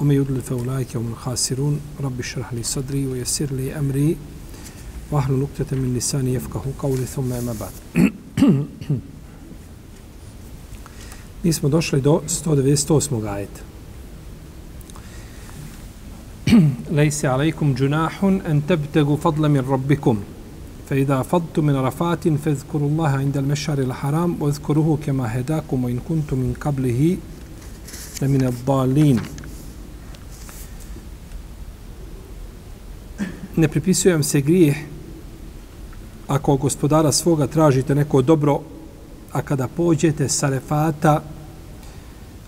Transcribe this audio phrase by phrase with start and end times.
[0.00, 4.16] وما يضلل فأولئك هم الخاسرون رب اشرح لي صدري ويسر لي أمري
[5.10, 7.72] واحلل نقطة من لساني يفقه قولي ثم أما بعد
[11.46, 13.28] Mi smo došli do 198.
[13.28, 13.60] ajeta.
[16.96, 20.18] Lejse alejkum džunahun en tebtegu fadla min rabbikum.
[20.88, 25.28] Fe idha fadtu min rafatin fezkuru Allaha inda al mešari al haram o zkuruhu kema
[25.28, 27.18] hedakum o in kuntu min kablihi
[28.20, 29.20] la min ad-dalin.
[33.56, 34.76] Ne pripisujem se grijeh
[36.28, 38.60] ako gospodara svoga tražite neko dobro,
[39.32, 41.22] a kada pođete sa refata,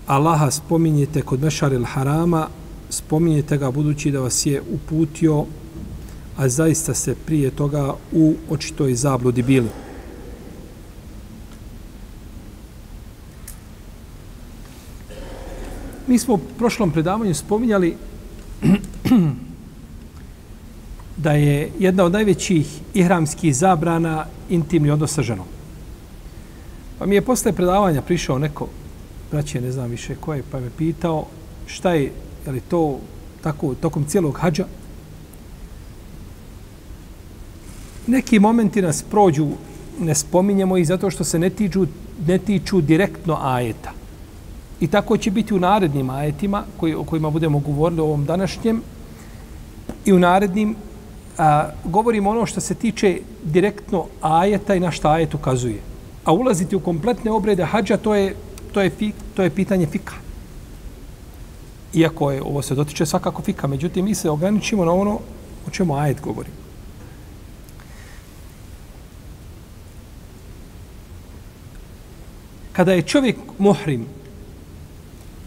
[0.06, 2.48] Allaha spominjete kod Mešaril Harama,
[2.90, 5.44] spominjete ga budući da vas je uputio,
[6.36, 9.68] a zaista se prije toga u očitoj zabludi bili.
[16.06, 17.96] Mi smo u prošlom predavanju spominjali
[21.18, 25.46] da je jedna od najvećih ihramskih zabrana intimni odnos sa ženom.
[26.98, 28.66] Pa mi je posle predavanja prišao neko,
[29.30, 31.26] braće, ne znam više ko je, pa me pitao
[31.66, 32.12] šta je,
[32.46, 32.98] je li to
[33.42, 34.64] tako tokom cijelog hađa?
[38.06, 39.48] Neki momenti nas prođu,
[40.00, 41.86] ne spominjemo ih zato što se ne tiču,
[42.26, 43.92] ne tiču direktno ajeta.
[44.80, 48.82] I tako će biti u narednim ajetima koji, o kojima budemo govorili o ovom današnjem
[50.04, 50.76] i u narednim
[51.38, 55.80] a, govorimo ono što se tiče direktno ajeta i na šta ajet ukazuje.
[56.24, 58.34] A ulaziti u kompletne obrede hađa, to je,
[58.72, 60.14] to je, fi, to je pitanje fika.
[61.94, 65.18] Iako je, ovo se dotiče svakako fika, međutim, mi se ograničimo na ono
[65.66, 66.50] o čemu ajet govori.
[72.72, 74.06] Kada je čovjek muhrim,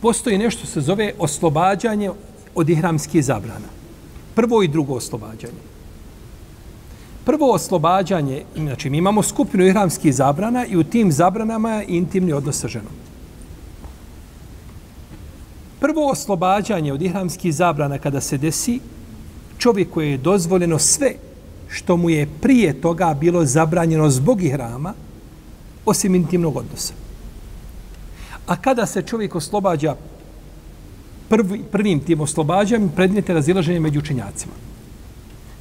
[0.01, 2.12] postoji nešto se zove oslobađanje
[2.56, 3.68] od ihramskih zabrana.
[4.35, 5.70] Prvo i drugo oslobađanje.
[7.25, 12.59] Prvo oslobađanje, znači mi imamo skupinu ihramskih zabrana i u tim zabranama je intimni odnos
[12.59, 12.93] sa ženom.
[15.79, 18.79] Prvo oslobađanje od ihramskih zabrana kada se desi,
[19.57, 21.13] čovjeku je dozvoljeno sve
[21.69, 24.93] što mu je prije toga bilo zabranjeno zbog ihrama,
[25.85, 26.93] osim intimnog odnosa.
[28.47, 29.95] A kada se čovjek oslobađa
[31.29, 34.70] prvi, prvim tim oslobađanjem, predmete razilaženje među učenjacima.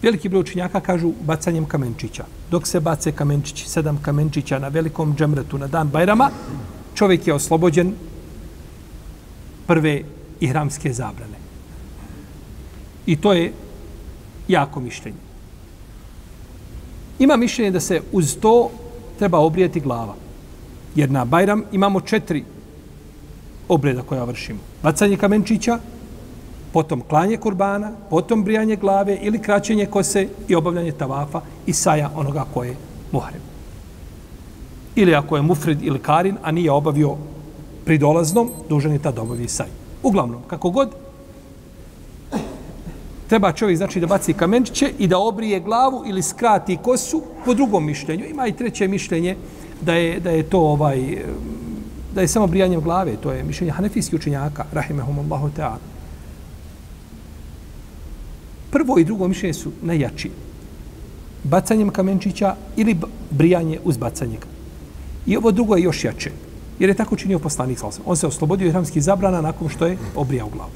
[0.02, 2.24] Veliki broj učenjaka kažu bacanjem kamenčića.
[2.50, 6.30] Dok se bace kamenčići, sedam kamenčića na velikom džemretu na dan Bajrama,
[6.94, 7.94] čovjek je oslobođen
[9.66, 10.02] prve
[10.40, 11.36] ihramske zabrane.
[13.06, 13.52] I to je
[14.48, 15.18] jako mišljenje.
[17.18, 18.70] Ima mišljenje da se uz to
[19.18, 20.14] treba obrijeti glava.
[20.94, 22.44] Jer na Bajram imamo četiri
[23.68, 24.58] obreda koja vršimo.
[24.82, 25.78] Bacanje kamenčića,
[26.72, 32.44] potom klanje kurbana, potom brijanje glave ili kraćenje kose i obavljanje tavafa i saja onoga
[32.54, 32.76] koje je
[33.12, 33.40] muharem.
[34.94, 37.16] Ili ako je mufrid ili karin, a nije obavio
[37.84, 39.66] pridolaznom, dužan je tad obavi saj.
[40.02, 40.90] Uglavnom, kako god,
[43.28, 47.86] treba čovjek znači da baci kamenčiće i da obrije glavu ili skrati kosu po drugom
[47.86, 48.24] mišljenju.
[48.26, 49.36] Ima i treće mišljenje
[49.80, 51.22] da je, da je to ovaj
[52.14, 55.99] da je samo brijanje glave, to je mišljenje hanefijskih učenjaka, rahimehumullahu ta'ala
[58.70, 60.30] prvo i drugo mišljenje su najjači.
[61.44, 62.96] Bacanjem kamenčića ili
[63.30, 64.38] brijanje uz bacanje.
[65.26, 66.30] I ovo drugo je još jače.
[66.78, 68.02] Jer je tako činio poslanik Salsam.
[68.06, 70.70] On se oslobodio ihramskih zabrana nakon što je obrijao glavu.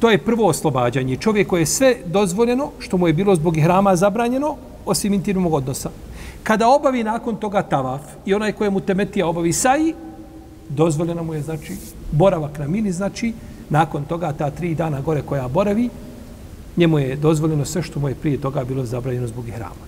[0.00, 1.16] To je prvo oslobađanje.
[1.16, 4.56] Čovjek koji je sve dozvoljeno, što mu je bilo zbog ihrama zabranjeno,
[4.86, 5.90] osim intimnog odnosa.
[6.42, 9.94] Kada obavi nakon toga tavaf i onaj kojemu temetija obavi saji,
[10.68, 11.76] dozvoljeno mu je, znači,
[12.12, 13.32] boravak na mini, znači,
[13.70, 15.90] nakon toga ta tri dana gore koja boravi,
[16.76, 19.86] njemu je dozvoljeno sve što mu je prije toga bilo zabranjeno zbog hrama.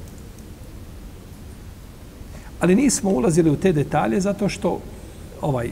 [2.60, 4.80] Ali nismo ulazili u te detalje zato što
[5.40, 5.70] ovaj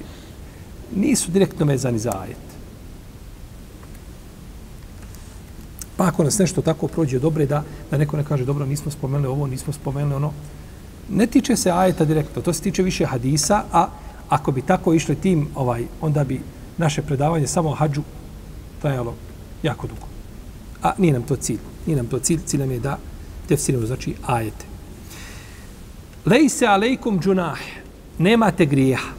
[0.97, 2.47] nisu direktno vezani za ajet.
[5.97, 9.29] Pa ako nas nešto tako prođe dobre, da, da neko ne kaže, dobro, nismo spomenuli
[9.29, 10.33] ovo, nismo spomenuli ono,
[11.09, 13.89] ne tiče se ajeta direktno, to se tiče više hadisa, a
[14.29, 16.41] ako bi tako išli tim, ovaj, onda bi
[16.79, 18.03] naše predavanje samo o hađu
[18.83, 19.15] trajalo
[19.63, 20.07] jako dugo.
[20.83, 21.59] A nije nam to cilj.
[21.87, 22.41] Nije nam to cilj.
[22.47, 22.99] Cilj nam je da
[23.49, 24.65] tefsirimo, znači ajete.
[26.27, 27.59] Lejse alejkum džunah.
[28.19, 29.11] Nemate grijeha.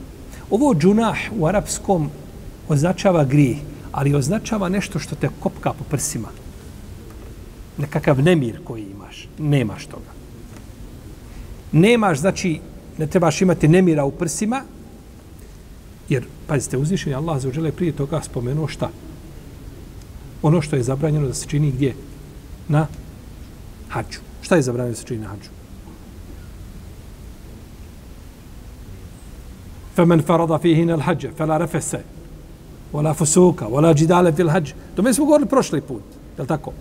[0.50, 2.09] Ovo džunah u arapskom
[2.69, 3.57] označava grijeh,
[3.92, 6.27] ali označava nešto što te kopka po prsima.
[7.77, 9.27] Nekakav nemir koji imaš.
[9.38, 10.12] Nemaš toga.
[11.71, 12.59] Nemaš, znači,
[12.98, 14.62] ne trebaš imati nemira u prsima,
[16.09, 18.91] jer, pazite, uzvišenje Allah za uđele prije toga spomenuo šta?
[20.43, 21.94] Ono što je zabranjeno da se čini gdje?
[22.69, 22.87] Na
[23.89, 24.19] hađu.
[24.43, 25.50] Šta je zabranjeno da se čini na hađu?
[29.97, 31.97] فمن فرض فيهن الحج فلا رفس
[32.93, 36.03] ولا فسوق ولا جدال في الحج to mi smo govorili prošli put
[36.37, 36.73] je li tako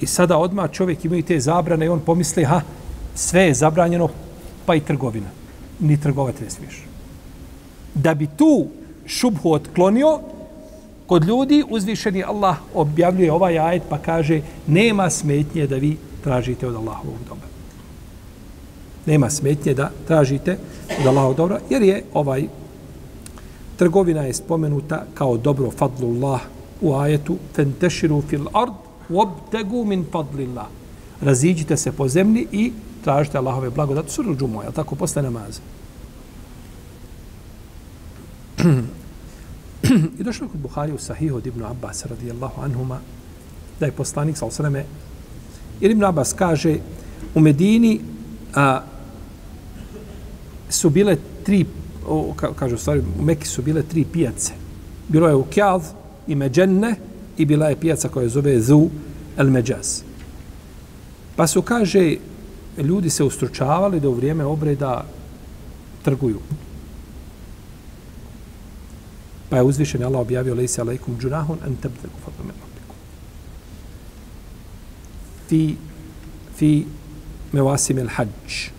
[0.00, 2.60] i sada odmah čovjek ima te zabrane i on pomisli ha
[3.14, 4.08] sve je zabranjeno
[4.66, 5.26] pa i trgovina
[5.79, 6.83] ni trgovati ne smiješ
[7.95, 8.67] da bi tu
[9.05, 10.19] šubhu otklonio
[11.07, 16.75] kod ljudi uzvišeni Allah objavljuje ovaj ajet pa kaže nema smetnje da vi tražite od
[16.75, 17.49] Allahovog dobra
[19.09, 20.57] nema smetnje da tražite
[20.99, 22.47] od Allahovog dobra, jer je ovaj
[23.77, 26.41] trgovina je spomenuta kao dobro fadlullah
[26.81, 28.73] u ajetu fenteširu fil ard
[29.09, 30.67] wabtagu min fadlillah.
[31.21, 32.71] Raziđite se po zemlji i
[33.09, 34.13] tražite Allahove blagodati.
[34.13, 34.95] suru džumu, jel tako?
[34.95, 35.61] Posle namaza.
[40.19, 42.99] I došlo kod Buhari u Sahihu od Ibnu Abbas radijallahu anhuma
[43.79, 44.85] da je poslanik sa osreme
[45.81, 46.77] jer Ibnu Abbas kaže
[47.35, 47.99] u Medini
[48.55, 48.81] a,
[50.69, 51.65] su bile tri,
[52.07, 54.53] o, ka, kažu stvari, u Mekki su bile tri pijace.
[55.07, 55.81] Bilo je u Kjad
[56.27, 56.95] i Međenne
[57.37, 58.89] i bila je pijaca koja je zove Zu
[59.37, 60.01] El Međaz.
[61.35, 62.17] Pa su, kaže,
[62.77, 65.05] ljudi se ustručavali da u vrijeme obreda
[66.03, 66.39] trguju.
[69.49, 72.95] Pa je uzvišen Allah objavio lejse alaikum džunahun an tabdagu fadlu min rabbikum.
[75.49, 75.75] Fi,
[76.57, 76.85] fi
[77.51, 78.69] mevasim el hađ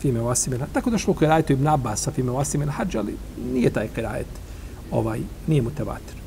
[0.00, 3.16] Fi mevasim el Tako došlo u kirajetu Ibn Abbas fi mevasim el hađ, ali
[3.52, 4.26] nije taj kirajet,
[4.90, 6.25] ovaj, nije mu tevatir.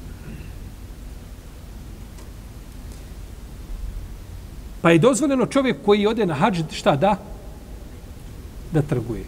[4.81, 7.17] Pa je dozvoljeno čovjek koji ode na hađ, šta da?
[8.71, 9.23] Da trguje.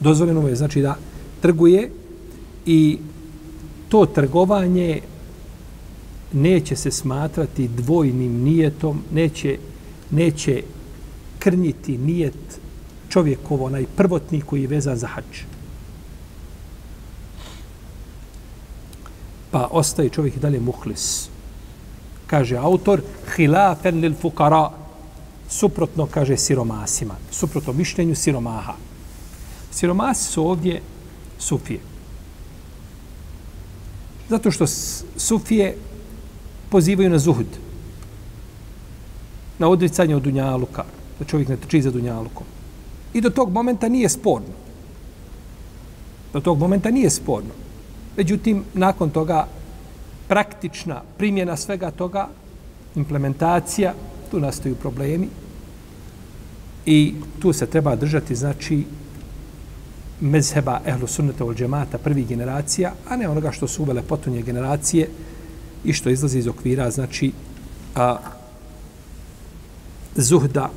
[0.00, 0.96] Dozvoljeno mu je, znači da
[1.40, 1.90] trguje
[2.66, 2.98] i
[3.88, 5.00] to trgovanje
[6.32, 9.58] neće se smatrati dvojnim nijetom, neće,
[10.10, 10.62] neće
[11.38, 12.60] krnjiti nijet
[13.08, 15.42] čovjekov onaj prvotni koji je vezan za hađ.
[19.50, 21.28] Pa ostaje čovjek i dalje muhlis.
[22.28, 23.00] Kaže autor,
[23.36, 24.70] hilafen lil fukara,
[25.48, 27.14] suprotno, kaže, siromasima.
[27.30, 28.74] Suprotno mišljenju siromaha.
[29.70, 30.82] Siromasi su ovdje
[31.38, 31.80] sufije.
[34.28, 34.66] Zato što
[35.16, 35.76] sufije
[36.68, 37.46] pozivaju na zuhud.
[39.58, 40.84] Na odricanje od dunjaluka.
[41.18, 42.46] Da čovjek ne trči za dunjalukom.
[43.14, 44.52] I do tog momenta nije sporno.
[46.32, 47.50] Do tog momenta nije sporno.
[48.16, 49.46] Međutim, nakon toga
[50.28, 52.28] praktična primjena svega toga,
[52.94, 53.94] implementacija,
[54.30, 55.28] tu nastaju problemi
[56.86, 58.84] i tu se treba držati, znači,
[60.20, 65.08] mezheba ehlu sunneta ol džemata prvih generacija, a ne onoga što su uvele potonje generacije
[65.84, 67.32] i što izlazi iz okvira, znači,
[67.94, 68.16] a,
[70.14, 70.70] zuhda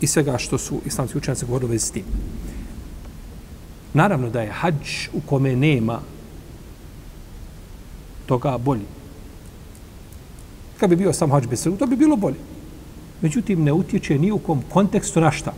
[0.00, 2.04] i svega što su islamski učenjaci govorili vezi s tim.
[3.94, 6.00] Naravno da je hađ u kome nema
[8.26, 8.86] toga bolji.
[10.80, 12.40] Kad bi bio sam hađ bez to bi bilo bolje.
[13.20, 15.52] Međutim, ne utječe ni u kom kontekstu na šta.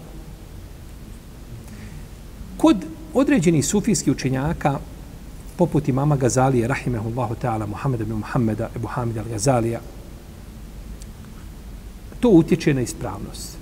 [2.56, 2.76] Kod
[3.14, 4.78] određenih sufijskih učenjaka,
[5.56, 9.78] poput imama Gazalije, rahimehullahu ta'ala, Muhammeda bin Muhammeda, Ebu Hamid al-Gazalija,
[12.20, 13.56] to utječe na ispravnost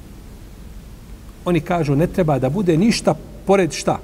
[1.44, 3.14] oni kažu ne treba da bude ništa
[3.46, 3.98] pored šta?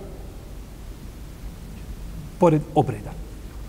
[2.39, 3.13] Pored obreda.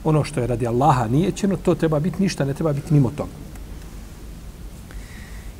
[0.04, 3.12] Ono što je radi Allaha nije ćeno, to treba biti ništa, ne treba biti mimo
[3.18, 3.32] toga.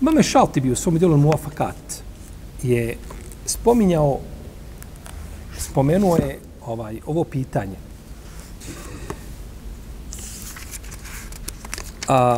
[0.02, 2.04] Imam je šalti u svom dijelu Muafakat
[2.64, 2.98] je
[3.46, 4.20] spominjao
[5.62, 7.76] spomenuo je ovaj ovo pitanje.
[12.08, 12.38] A,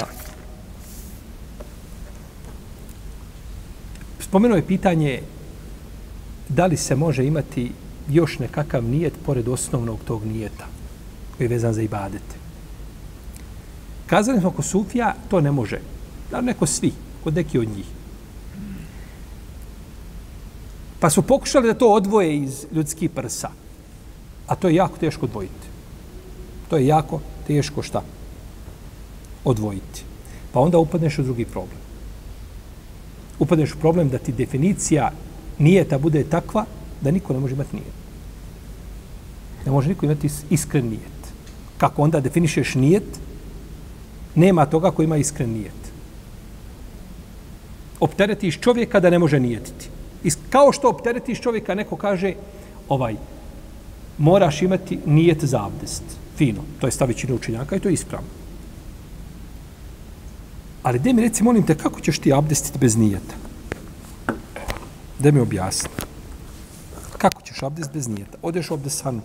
[4.19, 5.21] spomenuo je pitanje
[6.49, 7.71] da li se može imati
[8.09, 10.72] još nekakav nijet pored osnovnog tog nijeta
[11.43, 12.35] koji je vezan za ibadete.
[14.07, 15.79] Kazali smo kod Sufija, to ne može.
[16.31, 17.85] Da neko svi, kod neki od njih.
[20.99, 23.49] Pa su pokušali da to odvoje iz ljudskih prsa.
[24.47, 25.67] A to je jako teško odvojiti.
[26.69, 28.01] To je jako teško šta?
[29.43, 30.03] odvojiti.
[30.53, 31.77] Pa onda upadneš u drugi problem.
[33.39, 35.11] Upadneš u problem da ti definicija
[35.59, 36.65] nijeta bude takva
[37.01, 37.93] da niko ne može imati nijet.
[39.65, 41.12] Ne može niko imati iskren nijet.
[41.83, 43.19] Kako onda definišeš nijet?
[44.35, 45.91] Nema toga koji ima iskren nijet.
[47.99, 49.89] Opteretiš čovjeka da ne može nijetiti.
[50.23, 52.33] I kao što opteretiš čovjeka, neko kaže,
[52.89, 53.15] ovaj,
[54.17, 56.03] moraš imati nijet za abdest.
[56.37, 56.63] Fino.
[56.79, 58.29] To je stavićina učenjaka i to je ispravno.
[60.83, 63.35] Ali gdje mi reci, molim te, kako ćeš ti abdestiti bez nijeta?
[65.19, 65.89] Gdje mi objasni.
[67.17, 68.37] Kako ćeš abdest bez nijeta?
[68.41, 69.21] Odeš u abdesanu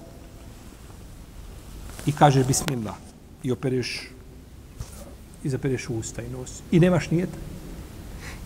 [2.09, 2.95] i kažeš bismillah
[3.43, 4.09] i opereš
[5.45, 7.37] i zapereš usta i nos i nemaš nijeta.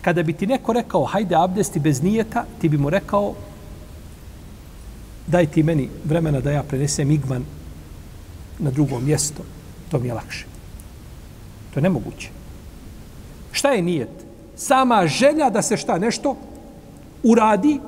[0.01, 3.35] Kada bi ti neko rekao hajde abdesti bez nijeta, ti bi mu rekao
[5.27, 7.45] daj ti meni vremena da ja prenesem igman
[8.59, 9.43] na drugo mjesto,
[9.91, 10.45] to mi je lakše.
[11.73, 12.29] To je nemoguće.
[13.51, 14.09] Šta je nijet?
[14.55, 16.35] Sama želja da se šta nešto
[17.23, 17.79] uradi,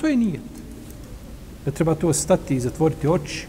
[0.00, 0.52] to je nijet.
[1.64, 3.46] Da treba to stati i zatvoriti oči,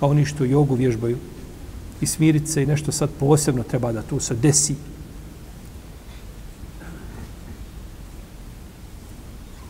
[0.00, 1.18] kao oni što jogu vježbaju,
[2.00, 4.74] i smirit se i nešto sad posebno treba da tu se desi.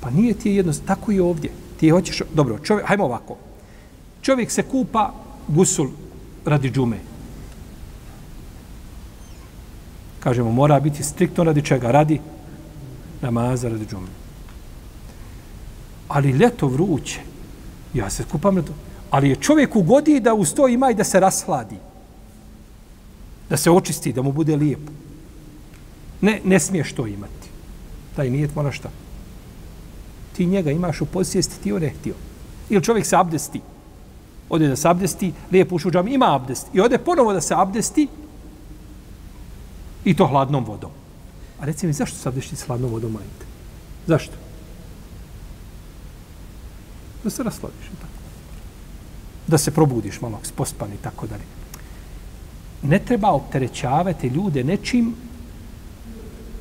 [0.01, 1.51] Pa nije ti jedno, tako i ovdje.
[1.81, 3.37] Ti hoćeš, dobro, čovjek, hajmo ovako.
[4.23, 5.13] Čovjek se kupa
[5.49, 5.89] gusul
[6.45, 6.99] radi džume.
[10.21, 11.91] Kažemo, mora biti striktno radi čega?
[11.91, 12.21] Radi
[13.23, 14.09] namaza radi džume.
[16.09, 17.21] Ali ljeto vruće.
[17.95, 18.73] Ja se kupam ljeto.
[19.11, 21.77] Ali je čovjek godi da uz to ima i da se rasladi.
[23.51, 24.93] Da se očisti, da mu bude lijepo.
[26.21, 27.49] Ne, ne smiješ to imati.
[28.17, 28.91] Taj nijet mora šta?
[30.37, 32.15] Ti njega imaš u posjesti, ti on ne htio.
[32.69, 33.61] Ili čovjek se abdesti.
[34.49, 36.67] Ode da se abdesti, lijepo ušu džam, ima abdest.
[36.73, 38.09] I ode ponovo da se abdesti,
[40.07, 40.91] I to hladnom vodom.
[41.61, 43.47] A reci mi, zašto se abdesti s hladnom vodom majite?
[44.07, 44.35] Zašto?
[47.25, 47.91] Da se rasladiš.
[49.47, 51.45] Da se probudiš malo, pospan i tako dalje.
[52.83, 55.15] Ne treba opterećavati ljude nečim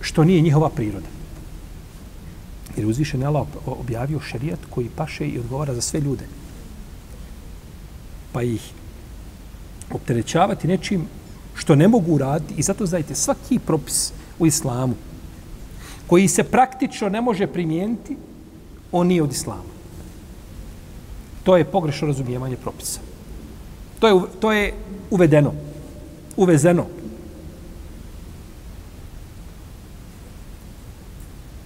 [0.02, 1.08] što nije njihova priroda.
[2.78, 6.26] Jer uzvišen je Allah objavio šerijat koji paše i odgovara za sve ljude.
[8.32, 8.72] Pa ih
[9.92, 11.08] opterećavati nečim
[11.56, 14.96] što ne mogu uraditi i zato znajte svaki propis u islamu
[16.08, 18.18] koji se praktično ne može primijeniti
[18.92, 19.75] on nije od islama
[21.46, 23.00] to je pogrešno razumijevanje propisa.
[24.00, 24.74] To je, to je
[25.10, 25.54] uvedeno.
[26.38, 26.86] Uvezeno.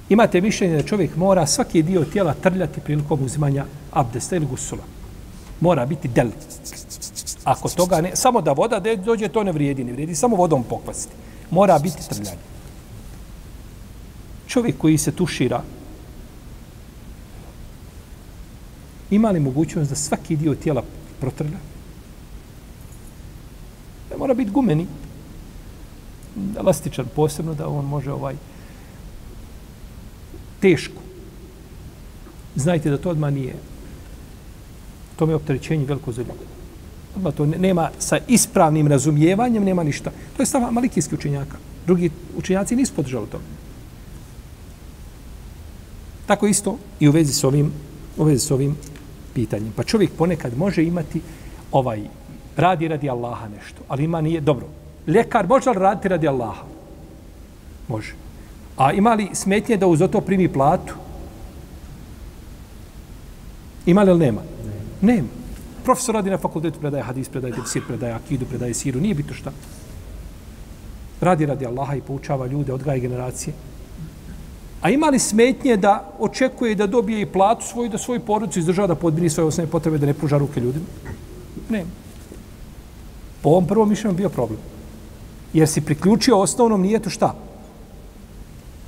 [0.10, 4.84] Imate mišljenje da čovjek mora svaki dio tijela trljati prilikom uzimanja abdesta ili gusula.
[5.60, 6.30] Mora biti del.
[7.44, 11.14] Ako toga ne, samo da voda dođe, to ne vrijedi, ne vrijedi, samo vodom pokvasiti.
[11.52, 12.38] Mora biti trljanje.
[14.48, 15.62] Čovjek koji se tušira,
[19.12, 20.84] ima li mogućnost da svaki dio tijela
[21.20, 21.58] protrlja?
[24.12, 24.88] Ne mora biti gumeni,
[26.58, 28.36] elastičan posebno, da on može ovaj
[30.60, 31.02] teško.
[32.56, 33.56] Znajte da to odmah nije.
[35.16, 36.38] To mi je opterećenje veliko za ljubav.
[37.16, 40.12] Odmah to nema sa ispravnim razumijevanjem, nema ništa.
[40.38, 41.58] To je stava malikijski učenjaka.
[41.86, 43.40] Drugi učenjaci nisu podržali to.
[46.26, 47.72] Tako isto i u vezi s ovim,
[48.18, 48.78] u vezi s ovim
[49.40, 49.74] pitanjem.
[49.76, 51.22] Pa čovjek ponekad može imati
[51.72, 52.04] ovaj,
[52.58, 54.68] radi radi Allaha nešto, ali ima nije, dobro,
[55.08, 56.64] ljekar može li raditi radi Allaha?
[57.88, 58.14] Može.
[58.78, 60.94] A ima li smetnje da uz to primi platu?
[63.86, 64.42] Ima li ili nema?
[65.02, 65.40] Nema
[65.90, 69.52] profesor radi na fakultetu, predaje hadis, predaje tefsir, predaje akidu, predaje siru, nije bito šta.
[71.22, 73.54] Radi radi Allaha i poučava ljude, odgaje generacije.
[74.82, 78.88] A ima li smetnje da očekuje da dobije i platu svoju, da svoju porodicu izdržava
[78.88, 80.86] da podbini svoje osnovne potrebe, da ne pruža ruke ljudima?
[81.70, 81.86] Ne.
[83.42, 84.60] Po ovom prvom mišljenju bio problem.
[85.54, 87.36] Jer si priključio osnovnom nije to šta?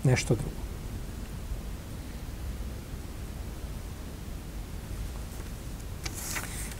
[0.03, 0.61] Nešto drugo.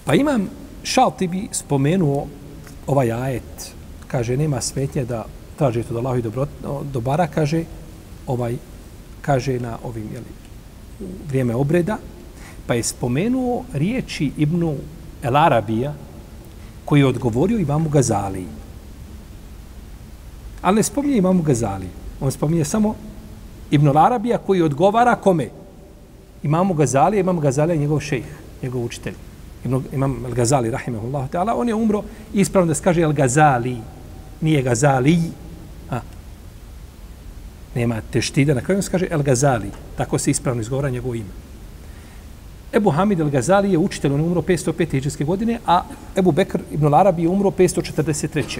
[0.06, 0.50] Pa imam,
[0.84, 2.27] šal ti bi spomenuo
[2.88, 3.74] ovaj ajet,
[4.08, 5.25] kaže, nema smetnje da
[5.58, 6.48] traži to da Allah i dobro,
[6.94, 7.63] dobara, kaže,
[8.27, 8.58] ovaj,
[9.22, 11.98] kaže na ovim, jeli, vrijeme obreda,
[12.68, 14.75] pa je spomenuo riječi Ibnu
[15.24, 15.94] El Arabija,
[16.86, 18.46] koji je odgovorio Imamu Gazali.
[20.62, 21.88] Ali ne spominje Imamu Gazali.
[22.22, 22.96] On spominje samo
[23.72, 25.50] Ibn El Arabija koji odgovara kome?
[26.44, 28.25] Imamu Gazali, Imam Gazali je njegov šejh,
[28.63, 29.13] njegov učitelj.
[29.66, 33.78] Ibn, imam Al-Gazali, rahimahullahu ta'ala, on je umro ispravno da se kaže Al-Gazali.
[34.42, 35.20] nije Gazali,
[37.75, 41.30] nema teštida, na kraju se kaže El Gazali, tako se ispravno izgovara njegovo ime.
[42.74, 44.98] Ebu Hamid El Gazali je učitelj, on je umro 505.
[44.98, 45.84] iđeske godine, a
[46.16, 48.60] Ebu Bekr ibn Arabi je umro 543.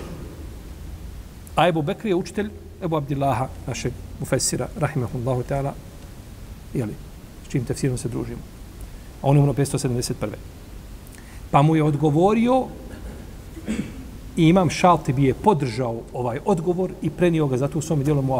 [1.56, 2.50] A Ebu Bekr je učitelj
[2.84, 5.74] Ebu Abdillaha, našeg mufessira, rahimahullahu ta'ala,
[6.74, 6.94] jeli,
[7.46, 8.42] s čim tefsirom se družimo.
[9.22, 10.14] A on je umro 571.
[11.52, 12.66] Pa mu je odgovorio
[14.38, 18.22] i imam šalti bi je podržao ovaj odgovor i prenio ga zato u svom dijelu
[18.22, 18.36] mu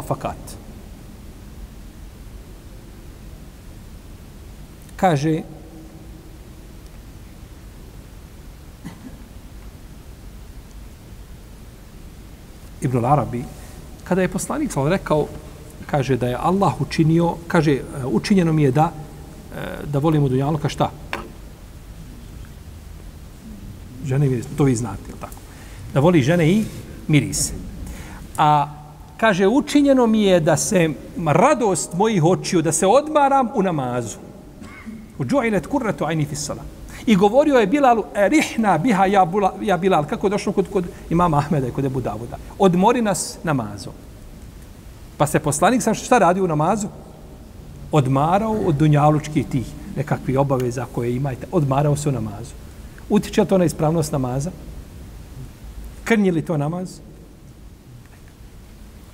[5.02, 5.42] Kaže,
[12.80, 13.42] Ibn Arabi,
[14.04, 15.26] kada je poslanik sam rekao,
[15.90, 20.68] kaže da je Allah učinio, kaže, e, učinjeno mi je da, e, da volimo dunjaluka
[20.68, 20.90] šta?
[24.06, 25.42] Žene miris, to vi znate, je tako?
[25.94, 26.64] Da voli žene i
[27.08, 27.54] mirise.
[28.38, 28.70] A
[29.16, 30.90] kaže, učinjeno mi je da se
[31.26, 34.31] radost mojih očiju, da se odmaram u namazu.
[35.18, 36.62] Uđu'ilet džu'ilet kurretu ajni fissala.
[37.06, 40.84] I govorio je Bilalu, rihna biha ja, bula, ja Bilal, kako je došlo kod, kod
[41.10, 42.38] imama Ahmeda i kod Ebu Davuda.
[42.58, 43.92] Odmori nas namazom.
[45.16, 46.88] Pa se poslanik sam šta radi u namazu?
[47.92, 49.66] Odmarao od dunjalučkih tih
[49.96, 51.46] nekakvih obaveza koje imajte.
[51.52, 52.54] Odmarao se u namazu.
[53.08, 54.50] Utiče to na ispravnost namaza?
[56.04, 56.98] Krnji li to namaz?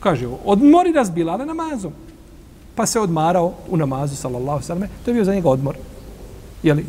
[0.00, 1.92] Kaže, odmori nas Bilale namazom.
[2.78, 4.88] Pa se odmarao u namazu, sallallahu sallam.
[5.04, 5.76] To je bio za njega odmor.
[6.62, 6.86] Jeli?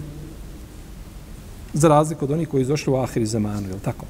[1.74, 4.06] Za razliku od onih koji izošli u ahiri zamanu, jel tako?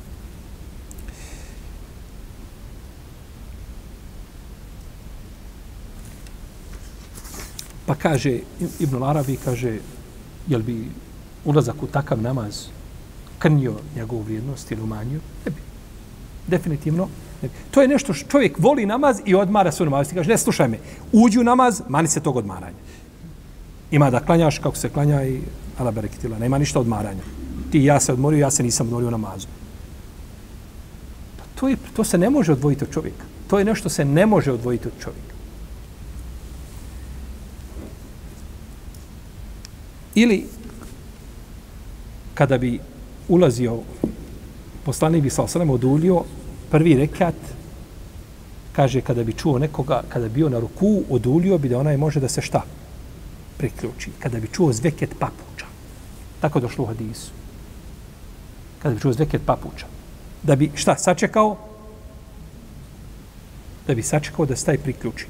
[7.86, 8.40] Pa kaže,
[8.80, 9.80] Ibn Arabi kaže,
[10.48, 10.92] jel bi
[11.46, 12.66] ulazak u takav namaz
[13.40, 15.20] krnio njegovu vrijednost ili umanjio?
[15.46, 15.62] Ne bi.
[16.48, 17.08] Definitivno.
[17.72, 20.10] To je nešto što čovjek voli namaz i odmara se u namaz.
[20.10, 20.80] Ti kaže, ne, slušaj me,
[21.12, 22.78] uđi u namaz, mani se tog odmaranja.
[23.92, 25.40] Ima da klanjaš kako se klanja i
[25.78, 26.40] ala berekitila.
[26.40, 27.24] Nema ništa odmaranja.
[27.72, 29.48] Ti ja se odmorio, ja se nisam odmorio u namazu.
[31.38, 33.24] Pa to, je, to se ne može odvojiti od čovjeka.
[33.48, 35.34] To je nešto se ne može odvojiti od čovjeka.
[40.16, 40.46] Ili
[42.34, 42.80] kada bi
[43.28, 43.80] ulazio
[44.86, 46.24] poslanik bi sa sallallahu odulio
[46.72, 47.36] prvi rekat
[48.72, 52.20] kaže kada bi čuo nekoga kada bi bio na ruku odulio bi da onaj može
[52.20, 52.62] da se šta?
[53.58, 54.12] Priključi.
[54.20, 55.66] Kada bi čuo zveket papuča.
[56.42, 57.32] Tako došlo u hadisu.
[58.80, 59.86] Kada bi čuo zveket papuča.
[60.44, 61.58] Da bi šta sačekao?
[63.88, 65.26] Da bi sačekao da se taj priključi.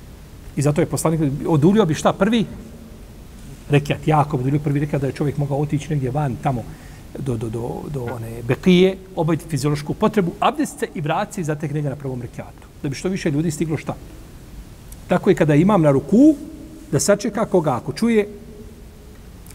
[0.56, 2.45] I zato je poslanik odulio bi šta prvi
[3.69, 6.63] Rekat, jako bi prvi rekat da je čovjek mogao otići negdje van tamo
[7.17, 11.43] do, do, do, do one bekije, obaviti fiziološku potrebu, abdest se i vrat se i
[11.43, 12.67] zatekne ga na prvom rekiatu.
[12.84, 13.95] Da bi što više ljudi stiglo šta.
[15.08, 16.36] Tako je kada imam na ruku,
[16.91, 18.28] da sačeka koga ako čuje,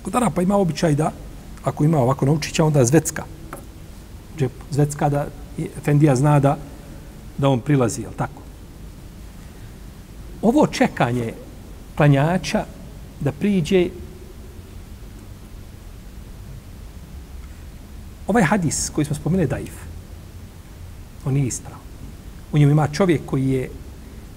[0.02, 1.12] kod pa ima običaj da,
[1.64, 3.24] ako ima ovako naučića, onda zvecka.
[4.38, 5.26] Džep, zvecka da
[5.84, 6.56] Fendija zna da,
[7.38, 8.42] da on prilazi, je tako?
[10.42, 11.32] Ovo čekanje
[11.96, 12.64] klanjača
[13.20, 13.88] da priđe
[18.26, 19.74] Ovaj hadis koji smo spomenuli daif,
[21.24, 21.78] on nije isprav.
[22.52, 23.70] U njemu ima čovjek koji je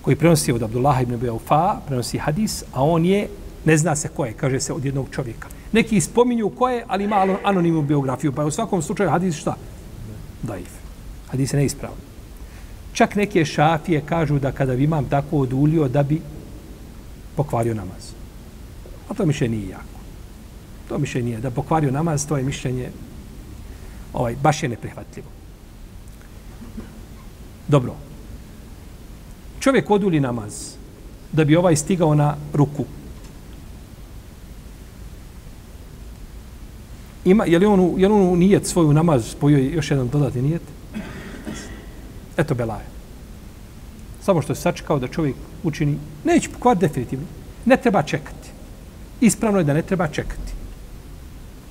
[0.07, 3.27] koji prenosi od Abdullaha ibn Beufa, prenosi hadis, a on je,
[3.65, 5.47] ne zna se ko je, kaže se od jednog čovjeka.
[5.71, 9.55] Neki spominju ko je, ali ima anonimnu biografiju, pa je u svakom slučaju hadis šta?
[10.43, 10.69] Daif.
[11.27, 11.97] Hadis je neispravan.
[12.93, 16.21] Čak neke šafije kažu da kada bi imam tako odulio da bi
[17.35, 18.11] pokvario namaz.
[19.09, 19.99] A to mišljenje nije jako.
[20.89, 21.41] To mišljenje nije.
[21.41, 22.91] Da pokvario namaz, to je mišljenje
[24.17, 25.27] ovaj, baš je neprihvatljivo.
[27.67, 27.95] Dobro.
[29.59, 30.73] Čovjek oduli namaz
[31.31, 32.85] da bi ovaj stigao na ruku.
[37.25, 40.61] Ima, je li on, je li on nijet svoju namaz spojio još jedan dodatni nijet?
[42.37, 42.85] Eto belaje.
[44.21, 47.25] Samo što se sačekao da čovjek učini, neće pokvar definitivno.
[47.65, 48.49] Ne treba čekati.
[49.21, 50.56] Ispravno je da ne treba čekati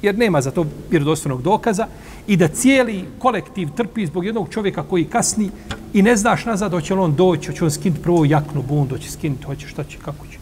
[0.03, 1.87] jer nema za to vjerodostojnog dokaza
[2.27, 5.51] i da cijeli kolektiv trpi zbog jednog čovjeka koji kasni
[5.93, 9.11] i ne znaš nazad hoće li on doći, hoće on skinuti prvo jaknu bundu, hoće
[9.11, 10.39] skinuti, hoće šta će, kako će.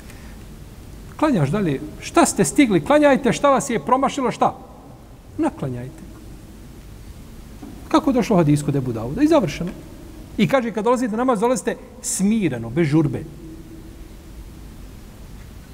[1.16, 4.54] Klanjaš dalje, šta ste stigli, klanjajte, šta vas je promašilo, šta?
[5.38, 6.02] Naklanjajte.
[7.88, 9.22] Kako je došlo hadijsko debu Davuda?
[9.22, 9.70] I završeno.
[10.36, 13.22] I kaže, kad dolazite namaz, dolazite smireno, bez žurbe.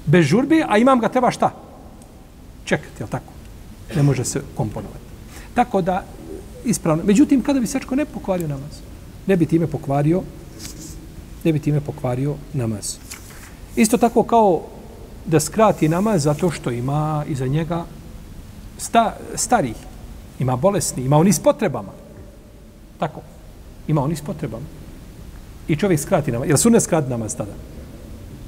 [0.05, 1.51] Bez žurbe, a imam ga treba šta?
[2.65, 3.40] Čekati, jel tako?
[3.95, 5.05] Ne može se komponovati.
[5.53, 6.03] Tako da,
[6.65, 7.03] ispravno.
[7.03, 8.79] Međutim, kada bi sečko ne pokvario namaz,
[9.27, 10.21] ne bi time pokvario
[11.43, 12.97] ne bi time pokvario namaz.
[13.75, 14.61] Isto tako kao
[15.25, 17.85] da skrati namaz zato što ima iza njega
[18.77, 19.75] sta, starih,
[20.39, 21.91] ima bolesni, ima oni s potrebama.
[22.99, 23.21] Tako.
[23.87, 24.65] Ima oni s potrebama.
[25.67, 26.47] I čovjek skrati namaz.
[26.47, 27.51] Jel su ne skrati namaz tada?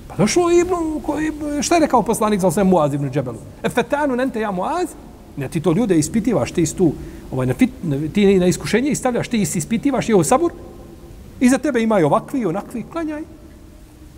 [0.08, 3.38] Pa došlo Ibnu, koji, šta je rekao poslanik za sve Muaz ibn Džebelu?
[3.64, 4.90] E fetanu nente ja Muaz?
[5.38, 6.92] Ne, ti to ljude ispitivaš, ti istu,
[7.32, 7.70] ovaj, na fit,
[8.14, 10.52] ti na iskušenje stavljaš ti ispitivaš je ovo sabur,
[11.40, 13.24] i za tebe imaju ovakvi i onakvi, klanjaj.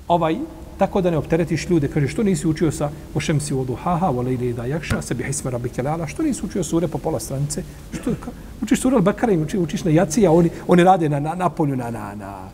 [0.08, 0.36] Ovaj,
[0.78, 4.34] tako da ne opteretiš ljude, kaže, što nisi učio sa ošem si vodu haha, vole
[4.34, 8.12] ili da jakša, sebi Hisma rabi kelala, što nisi učio sure po pola stranice, što,
[8.24, 11.36] ka, učiš sure Al-Bakara i učiš, učiš na jaci, a oni, oni rade na, na,
[11.36, 12.50] na polju, na, na, na,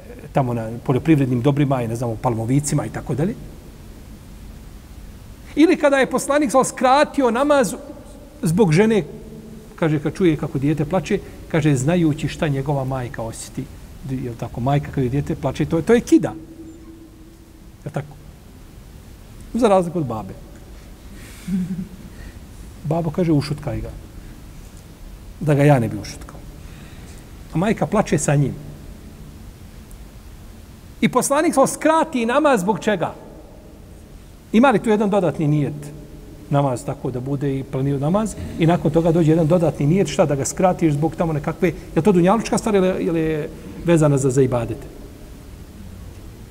[0.00, 3.34] e, tamo na poljoprivrednim dobrima i ne znamo, palmovicima i tako dalje.
[5.56, 7.74] Ili kada je poslanik sal skratio namaz
[8.46, 9.04] zbog žene,
[9.76, 13.64] kaže, kad čuje kako dijete plače, kaže, znajući šta njegova majka osjeti,
[14.10, 16.34] je tako, majka kada dijete plače, to, to je kida.
[17.84, 18.16] Je tako?
[19.54, 20.34] Za razliku od babe.
[22.88, 23.90] Babo kaže, ušutkaj ga.
[25.40, 26.36] Da ga ja ne bi ušutkao.
[27.54, 28.54] A majka plače sa njim.
[31.00, 33.14] I poslanik svoj skrati namaz zbog čega?
[34.52, 35.92] Ima li tu jedan dodatni nijet?
[36.50, 38.34] Namaz tako da bude i planio namaz.
[38.58, 42.02] I nakon toga dođe jedan dodatni nijet šta da ga skratiš zbog tamo nekakve je
[42.02, 43.48] to dunjalučka stvar ili, ili je
[43.84, 44.96] vezana za, za ibadete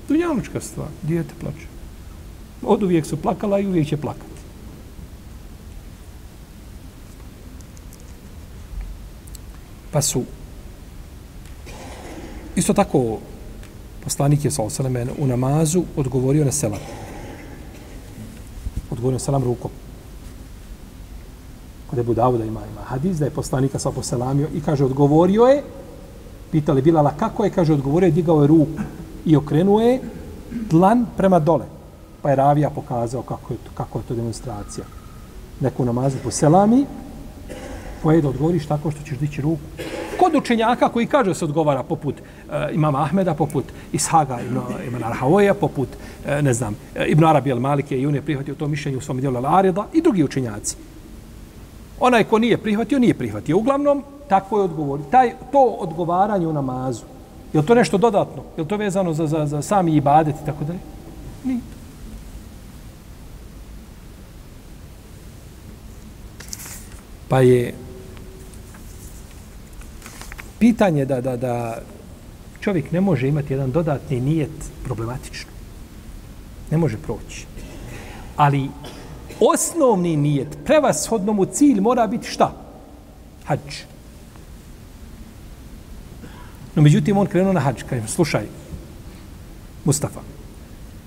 [0.07, 1.67] dunjalučka stvar dijete plače.
[2.63, 4.35] Od uvijek su plakala i uvijek će plakati.
[9.91, 10.23] Pa su
[12.55, 13.19] isto tako
[14.03, 14.63] poslanik je sa
[15.17, 16.79] u namazu odgovorio na selam.
[18.91, 19.71] Odgovorio na selam rukom
[21.95, 25.63] kod Ebu Davuda ima, ima hadis, da je poslanika sa poselamio i kaže, odgovorio je,
[26.51, 28.81] pitali Bilala kako je, kaže, odgovorio je, digao je ruku
[29.25, 30.01] i okrenuo je
[30.69, 31.65] dlan prema dole.
[32.21, 34.85] Pa je Ravija pokazao kako je to, kako je to demonstracija.
[35.61, 36.85] Neko namazu po selami,
[38.03, 39.63] poje da odgovoriš tako što ćeš dići ruku.
[40.19, 45.53] Kod učenjaka koji kaže se odgovara poput e, imama Ahmeda, poput Ishaga ibn, ibn Arhavoja,
[45.53, 45.89] poput,
[46.25, 49.19] e, ne znam, eh, Ibn Arabi al-Malike i on je prihvatio to mišljenje u svom
[49.19, 50.75] dijelu Al-Arida i drugi učenjaci.
[51.99, 53.57] Onaj ko nije prihvatio, nije prihvatio.
[53.57, 54.99] Uglavnom, tako je odgovor.
[55.11, 57.03] Taj, to odgovaranje u namazu,
[57.53, 58.43] je to nešto dodatno?
[58.57, 60.79] Je to vezano za, za, za sami ibadet i tako dalje?
[61.43, 61.59] Nije.
[67.27, 67.73] Pa je
[70.59, 71.77] pitanje da, da, da
[72.59, 75.51] čovjek ne može imati jedan dodatni nijet problematično.
[76.71, 77.45] Ne može proći.
[78.35, 78.69] Ali
[79.39, 82.51] osnovni nijet, prevashodno mu cilj mora biti šta?
[83.45, 83.75] Hadž.
[86.75, 87.83] No, međutim, on krenuo na hadž.
[87.89, 88.45] Kaže, slušaj,
[89.85, 90.19] Mustafa,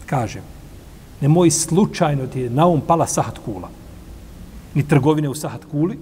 [0.07, 0.41] kaže,
[1.21, 3.71] nemoj slučajno ti je na um pala sahat kula.
[4.75, 5.99] Ni trgovine u sahat kuli,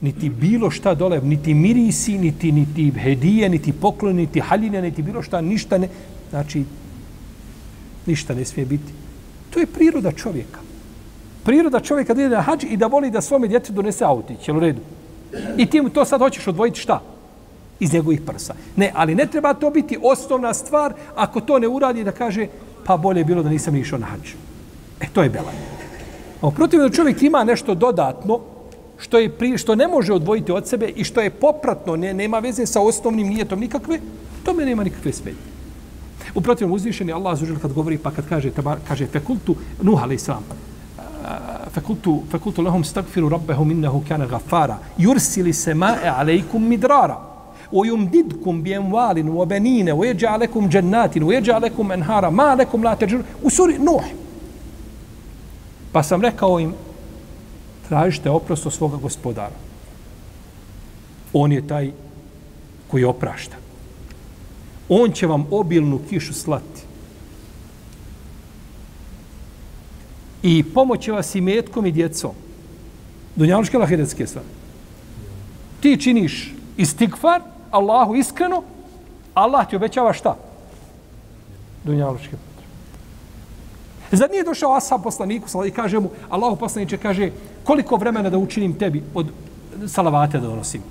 [0.00, 5.22] niti bilo šta dole, niti mirisi, niti, niti hedije, niti poklon, niti haljine, niti bilo
[5.22, 5.88] šta, ništa ne,
[6.30, 6.64] znači,
[8.06, 8.92] ništa ne smije biti.
[9.50, 10.69] To je priroda čovjeka
[11.44, 14.56] priroda čovjeka da ide na hađ i da voli da svome djetetu donese autić, jel
[14.56, 14.80] u redu?
[15.56, 17.00] I ti mu to sad hoćeš odvojiti šta?
[17.80, 18.54] Iz njegovih prsa.
[18.76, 22.46] Ne, ali ne treba to biti osnovna stvar ako to ne uradi da kaže
[22.84, 24.32] pa bolje je bilo da nisam išao na hađ.
[25.00, 25.52] E, to je bela.
[26.42, 28.40] A protiv da čovjek ima nešto dodatno
[28.98, 32.38] što je pri, što ne može odvojiti od sebe i što je popratno, ne, nema
[32.38, 34.00] veze sa osnovnim nijetom nikakve,
[34.44, 35.50] to me nema nikakve smetnje.
[36.34, 40.20] U protivnom uzvišeni Allah zužel kad govori, pa kad kaže, tabar, kaže fekultu, nuh alaih
[40.20, 40.44] salam,
[41.75, 47.35] فقلت فقلت لهم استغفروا ربهم انه كان غفارا يرسل السماء عليكم مدرارا
[47.73, 54.13] ويمددكم باموال وبنين ويجعل لكم جنات ويجعل لكم انهارا ما لكم لا تجرون وسوري نوح
[55.95, 56.73] Pa sam rekao im,
[57.89, 59.55] tražite oprost od svoga gospodara.
[61.33, 61.91] On je taj
[62.87, 63.55] koji oprašta.
[64.89, 66.78] On će vam obilnu kišu slati.
[70.42, 72.30] I pomoći vas i metkom i djecom.
[73.36, 74.46] Dunjaluške lahiretske stvari.
[75.80, 78.62] Ti činiš istigfar, Allahu iskreno,
[79.34, 80.36] Allah ti obećava šta?
[81.84, 82.50] Dunjaluške potrebe.
[84.12, 87.30] Zad nije došao Asab poslaniku i kaže mu, Allahu poslaniče kaže,
[87.64, 89.26] koliko vremena da učinim tebi od
[89.86, 90.82] salavate da donosim?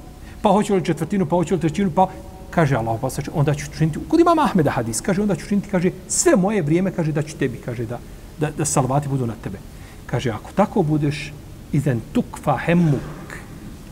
[0.41, 2.07] Pa hoću li četvrtinu, pa hoću li trećinu, pa
[2.49, 5.91] kaže Allah poslaniče, onda ću činiti, kod imam Ahmeda hadis, kaže, onda ću činiti, kaže,
[6.07, 7.99] sve moje vrijeme, kaže, da ću tebi, kaže, da,
[8.39, 9.57] da, da salavati budu na tebe.
[10.05, 11.33] Kaže, ako tako budeš,
[11.71, 13.37] izen tukfa hemmuk,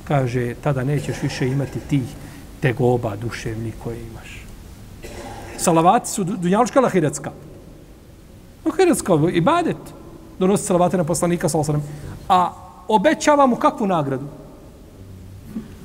[0.03, 2.07] kaže, tada nećeš više imati tih
[2.61, 4.41] tegoba duševni koje imaš.
[5.57, 7.31] Salavati su dunjalučka ili ahiretska?
[8.65, 9.77] Ahiretska, ibadet.
[10.39, 11.83] Donosi salavate na poslanika, salasalam.
[12.29, 12.53] A
[12.87, 14.25] obećava mu kakvu nagradu?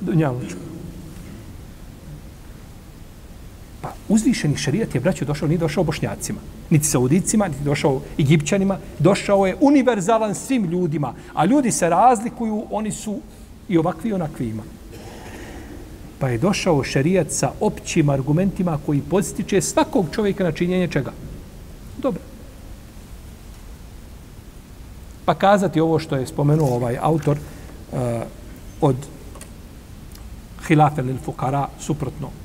[0.01, 0.59] Dunjalučku.
[3.81, 9.45] Pa uzvišeni šarijat je, braćo, došao, nije došao bošnjacima, niti saudicima, niti došao egipćanima, došao
[9.45, 11.13] je univerzalan svim ljudima.
[11.33, 13.19] A ljudi se razlikuju, oni su
[13.69, 14.63] i ovakvi i onakvi ima.
[16.19, 21.11] Pa je došao šarijat sa općim argumentima koji postiče svakog čovjeka na činjenje čega?
[21.97, 22.21] Dobro.
[25.25, 27.99] Pa kazati ovo što je spomenuo ovaj autor uh,
[28.81, 28.95] od
[30.67, 32.42] Hilafe lil Fukara, suprotno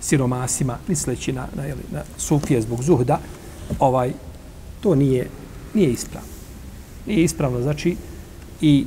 [0.00, 3.20] siromasima, misleći na, na, jeli, na sufije zbog zuhda,
[3.78, 4.12] ovaj,
[4.80, 5.28] to nije,
[5.74, 6.28] nije ispravno.
[7.06, 7.96] Nije ispravno, znači,
[8.60, 8.86] i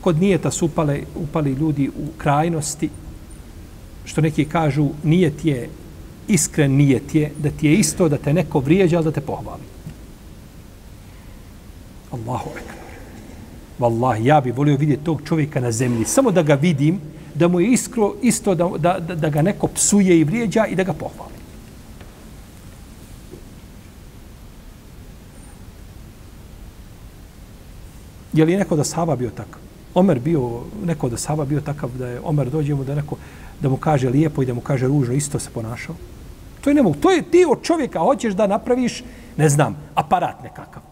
[0.00, 2.90] kod nijeta su upale, upali ljudi u krajnosti,
[4.04, 5.68] što neki kažu, nijet je
[6.28, 9.62] iskren nijet je da ti je isto da te neko vrijeđa, ali da te pohvali.
[12.10, 12.82] Allahu ekber.
[13.78, 17.00] Wallahi, ja bih volio vidjeti tog čovjeka na zemlji, samo da ga vidim,
[17.34, 20.74] da mu je iskro isto da, da, da, da ga neko psuje i vrijeđa i
[20.74, 21.32] da ga pohvali.
[28.32, 29.60] Je li neko da Sava bio takav?
[29.94, 33.16] Omer bio, neko da Sava bio takav da je Omer dođe mu da neko
[33.60, 35.94] da mu kaže lijepo i da mu kaže ružno, isto se ponašao.
[36.60, 36.96] To je nemogu.
[37.00, 39.04] To je ti od čovjeka hoćeš da napraviš,
[39.36, 40.91] ne znam, aparat nekakav.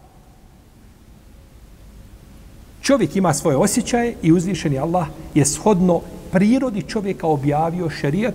[2.83, 6.01] Čovjek ima svoje osjećaje i uzvišeni Allah je shodno
[6.33, 8.35] prirodi čovjeka objavio šerijat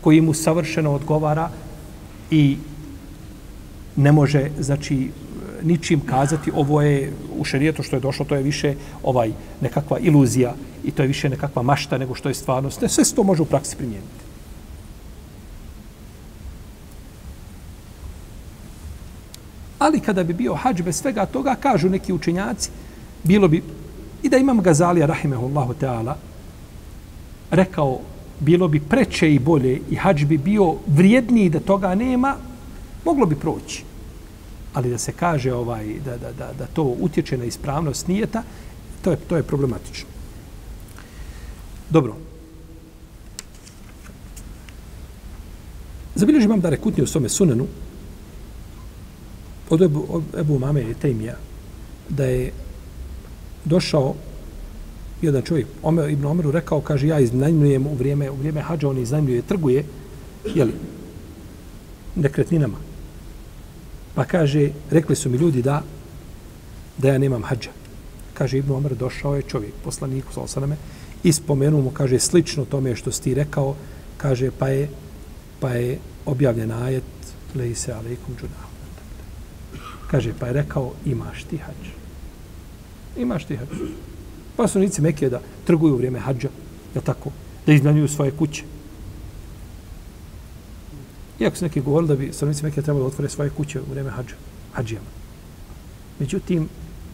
[0.00, 1.50] koji mu savršeno odgovara
[2.30, 2.56] i
[3.96, 5.10] ne može, znači,
[5.62, 10.54] ničim kazati ovo je u šerijetu što je došlo, to je više ovaj nekakva iluzija
[10.84, 12.80] i to je više nekakva mašta nego što je stvarnost.
[12.80, 14.26] Ne, sve se to može u praksi primijeniti.
[19.78, 22.70] Ali kada bi bio hađ bez svega toga, kažu neki učenjaci,
[23.26, 23.62] bilo bi,
[24.22, 26.14] i da imam Gazalija, rahimehullahu ta'ala,
[27.50, 28.00] rekao,
[28.40, 32.36] bilo bi preče i bolje i hađ bi bio vrijedniji da toga nema,
[33.04, 33.84] moglo bi proći
[34.76, 38.42] ali da se kaže ovaj da, da, da, da to utječe na ispravnost nijeta,
[39.02, 40.08] to je, to je problematično.
[41.90, 42.16] Dobro.
[46.14, 47.66] Zabilježi imam da rekutni u svome sunenu
[49.70, 51.36] od Ebu, od Ebu Mame i Tejmija
[52.08, 52.52] da je
[53.66, 54.14] došao
[55.22, 58.98] jedan čovjek, Omer, Ibn Omeru rekao, kaže, ja iznajmljujem u vrijeme, u vrijeme hađa, on
[58.98, 59.84] iznajmljuje, trguje,
[60.54, 60.72] jeli,
[62.14, 62.78] nekretninama.
[64.14, 65.82] Pa kaže, rekli su mi ljudi da
[66.98, 67.70] da ja nemam hađa.
[68.34, 70.76] Kaže, Ibn Omer došao je čovjek, poslaniku, sa osaname,
[71.24, 73.74] i spomenuo mu, kaže, slično tome što si ti rekao,
[74.16, 74.88] kaže, pa je,
[75.60, 77.04] pa je objavljen ajet,
[77.54, 78.72] leji se alaikum džunahu.
[80.10, 82.05] Kaže, pa je rekao, imaš ti hađa.
[83.16, 83.68] Imaš ti hađ.
[84.56, 86.48] Pa su nici mekije da trguju u vrijeme hađa,
[86.94, 87.30] je tako,
[87.66, 88.62] da iznajmljuju svoje kuće.
[91.40, 94.10] Iako su neki govorili da bi stanovnici Mekke trebali da otvore svoje kuće u vrijeme
[94.10, 94.34] hađa,
[94.72, 95.06] hađijama.
[96.18, 96.68] Međutim,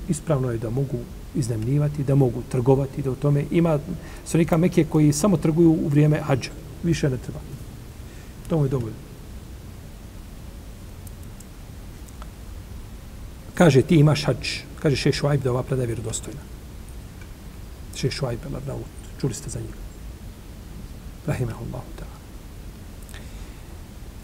[0.08, 0.98] ispravno je da mogu
[1.34, 3.78] iznemljivati, da mogu trgovati, da u tome ima
[4.24, 6.50] stanovnika Mekke koji samo trguju u vrijeme hađa.
[6.82, 7.40] Više ne treba.
[8.48, 9.11] To mu je dovoljno.
[13.54, 14.48] kaže ti imaš hađ,
[14.82, 16.40] kaže šeš Vajb da ova predaja vjerodostojna.
[17.94, 18.86] Šeš Vajb, Arnaut,
[19.20, 19.82] čuli ste za njega.
[21.26, 22.18] Rahimahullahu ta'ala.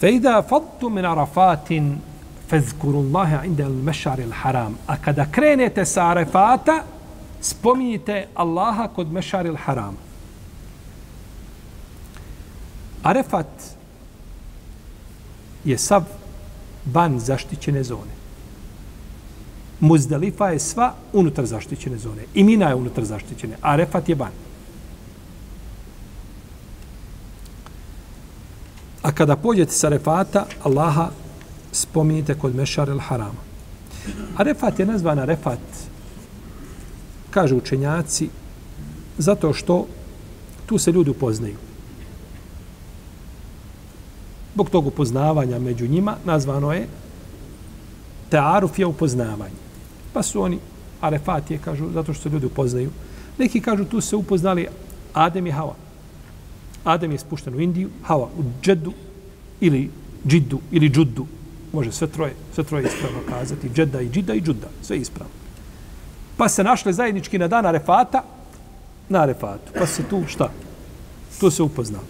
[0.00, 1.98] Fejda fattu min arafatin
[2.48, 4.78] fezkuru Allahe inda il mešari il haram.
[4.86, 6.84] A kada krenete sa arafata,
[7.40, 9.96] spominjite Allaha kod mešari il haram.
[13.02, 13.76] Arafat
[15.64, 16.04] je sav
[16.84, 18.17] van zaštićene zone.
[19.80, 22.22] Muzdalifa je sva unutar zaštićene zone.
[22.34, 23.56] I Mina je unutar zaštićene.
[23.62, 24.32] Arefat je ban.
[29.02, 31.10] A kada pođete sa Arefata, Allaha
[31.72, 33.48] spominjite kod Mešar el Harama.
[34.36, 35.58] Arefat je nazvan Arefat,
[37.30, 38.28] kažu učenjaci,
[39.18, 39.86] zato što
[40.66, 41.56] tu se ljudi upoznaju.
[44.54, 46.88] Bog tog upoznavanja među njima nazvano je
[48.30, 49.67] Tearuf je upoznavanje.
[50.18, 50.58] Pa su oni,
[51.00, 51.08] a
[51.48, 52.90] je, kažu, zato što se ljudi upoznaju.
[53.38, 54.66] Neki kažu, tu se upoznali
[55.12, 55.74] Adem i Hava.
[56.84, 58.92] Adem je spušten u Indiju, Hava u Džedu
[59.60, 59.90] ili
[60.26, 61.26] Džiddu ili Džuddu.
[61.72, 63.70] Može sve troje, sve troje ispravno kazati.
[63.70, 64.66] Džedda i Džidda i Džudda.
[64.82, 65.34] Sve ispravno.
[66.36, 68.24] Pa se našli zajednički na dan Arefata,
[69.08, 69.72] na Arefatu.
[69.78, 70.50] Pa se tu šta?
[71.40, 72.02] Tu se upoznao.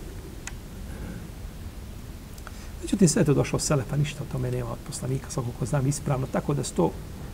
[2.83, 5.66] Međutim, sve je to došlo od Selefa, ništa o tome nema od poslanika, svakog ko
[5.66, 6.90] znam ispravno, tako da se to,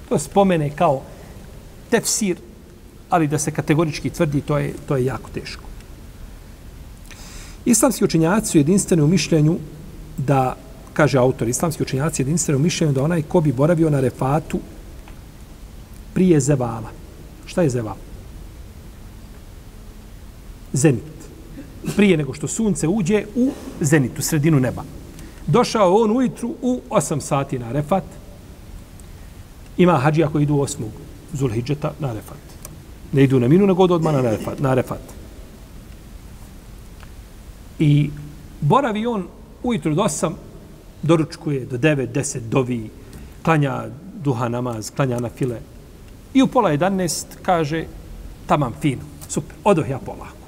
[0.08, 1.02] to spomene kao
[1.90, 2.36] tefsir,
[3.10, 5.62] ali da se kategorički tvrdi, to je, to je jako teško.
[7.64, 9.58] Islamski učenjaci su jedinstveni u mišljenju
[10.16, 10.56] da,
[10.92, 14.58] kaže autor, islamski učenjaci jedinstveni u mišljenju da onaj ko bi boravio na refatu
[16.14, 16.90] prije zevala.
[17.46, 17.96] Šta je zeval?
[20.72, 21.14] Zenit.
[21.96, 24.84] Prije nego što sunce uđe u zenitu, sredinu neba.
[25.46, 28.04] Došao on ujutru u 8 sati na refat.
[29.78, 30.90] Ima hađija koji idu osmog
[31.32, 32.38] Zulhidžeta na refat.
[33.12, 34.58] Ne idu na minu, nego odmah na refat.
[34.58, 35.00] Na Arefat.
[37.78, 38.10] I
[38.60, 39.26] boravi on
[39.62, 40.32] ujutru do 8,
[41.02, 42.90] doručkuje do 9, 10, dovi,
[43.42, 43.84] klanja
[44.22, 45.60] duha namaz, klanja na file.
[46.34, 47.84] I u pola 11 kaže,
[48.46, 50.44] tamam, fino, super, odoh ja polako.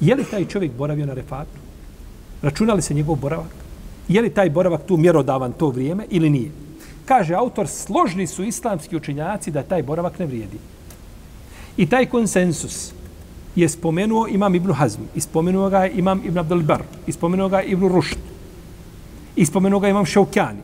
[0.00, 1.58] Je li taj čovjek boravio na refatu?
[2.42, 3.54] Računali se njegov boravak?
[4.08, 6.50] Je li taj boravak tu mjerodavan to vrijeme ili nije?
[7.06, 10.58] Kaže autor, složni su islamski učenjaci da taj boravak ne vrijedi.
[11.76, 12.92] I taj konsensus
[13.56, 18.18] je spomenuo imam Ibn Hazm, ispomenuo ga imam Ibn Abdelbar, ispomenuo ga Ibn Rušt,
[19.36, 20.60] ispomenuo ga imam Šaukjani.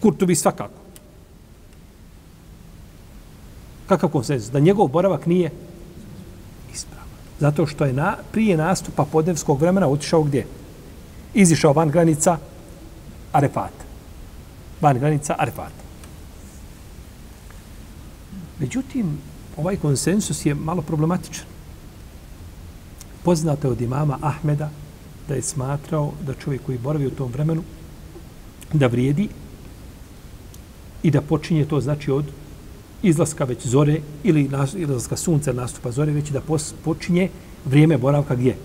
[0.00, 0.80] Kurtubi svakako.
[3.86, 4.50] Kakav konsensus?
[4.50, 5.50] Da njegov boravak nije
[6.74, 7.08] ispravan.
[7.40, 10.46] Zato što je na, prije nastupa podnevskog vremena otišao gdje?
[11.34, 12.38] Izišao van granica
[13.36, 13.84] Arefata.
[14.80, 15.84] Van granica Arefata.
[18.58, 19.18] Međutim,
[19.56, 21.44] ovaj konsensus je malo problematičan.
[23.24, 24.70] Poznato je od imama Ahmeda
[25.28, 27.62] da je smatrao da čovjek koji boravi u tom vremenu
[28.72, 29.28] da vrijedi
[31.02, 32.32] i da počinje to znači od
[33.02, 36.40] izlaska već zore ili izlaska sunca nastupa zore već da
[36.84, 37.28] počinje
[37.64, 38.56] vrijeme boravka gdje?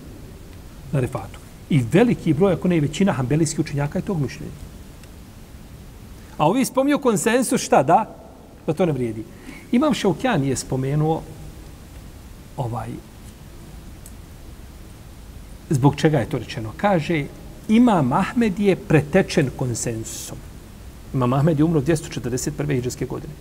[0.91, 1.40] Na refatu.
[1.71, 4.51] I veliki broj, ako ne i većina hambelijskih učenjaka je tog mišljenja.
[6.37, 8.05] A ovi spomnio konsensus šta da?
[8.67, 9.23] Da to ne vrijedi.
[9.71, 11.21] Imam Šaukjan je spomenuo
[12.57, 12.89] ovaj
[15.69, 16.73] zbog čega je to rečeno.
[16.77, 17.25] Kaže,
[17.69, 20.37] Imam Ahmed je pretečen konsensusom.
[21.13, 22.77] Imam Ahmed je umro 241.
[22.77, 23.33] iđeske godine.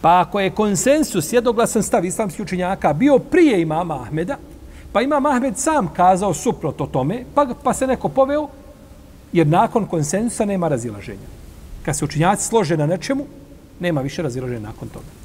[0.00, 4.38] Pa ako je konsensus, jednoglasan stav islamskih učenjaka, bio prije imama Ahmeda,
[4.92, 8.48] pa Imam Ahmed sam kazao suprot o tome, pa, pa se neko poveo,
[9.32, 11.28] jer nakon konsensusa nema razilaženja.
[11.84, 13.26] Kad se učinjaci slože na nečemu,
[13.80, 15.22] nema više razilaženja nakon toga.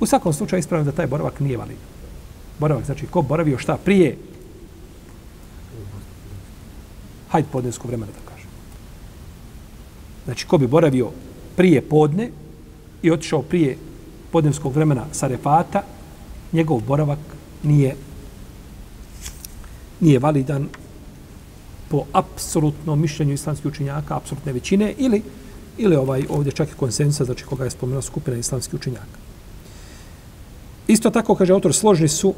[0.00, 1.84] U svakom slučaju ispravljam da taj boravak nije validan.
[2.58, 4.16] Boravak, znači, ko boravio šta prije?
[7.28, 8.50] Hajde podnesko vremena da kažem.
[10.24, 11.10] Znači, ko bi boravio
[11.56, 12.30] prije podne
[13.02, 13.76] i otišao prije
[14.36, 15.80] podnevskog vremena Sarefata,
[16.52, 17.18] njegov boravak
[17.62, 17.94] nije
[20.00, 20.68] nije validan
[21.88, 25.22] po apsolutnom mišljenju islamskih učenjaka, apsolutne većine, ili
[25.78, 29.18] ili ovaj ovdje čak i konsensa, znači koga je spomenuo skupina islamskih učenjaka.
[30.86, 32.34] Isto tako, kaže autor, složni su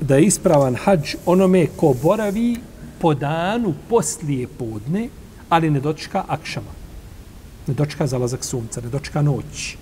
[0.00, 2.56] da je ispravan hađ onome ko boravi
[3.00, 5.08] po danu poslije podne,
[5.48, 6.72] ali ne dočka akšama.
[7.66, 9.76] Ne dočka zalazak sunca, ne dočka noć.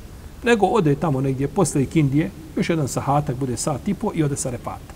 [0.44, 4.36] Nego ode tamo negdje posle Kindije, još jedan sahatak bude sat i po i ode
[4.36, 4.94] sa repata.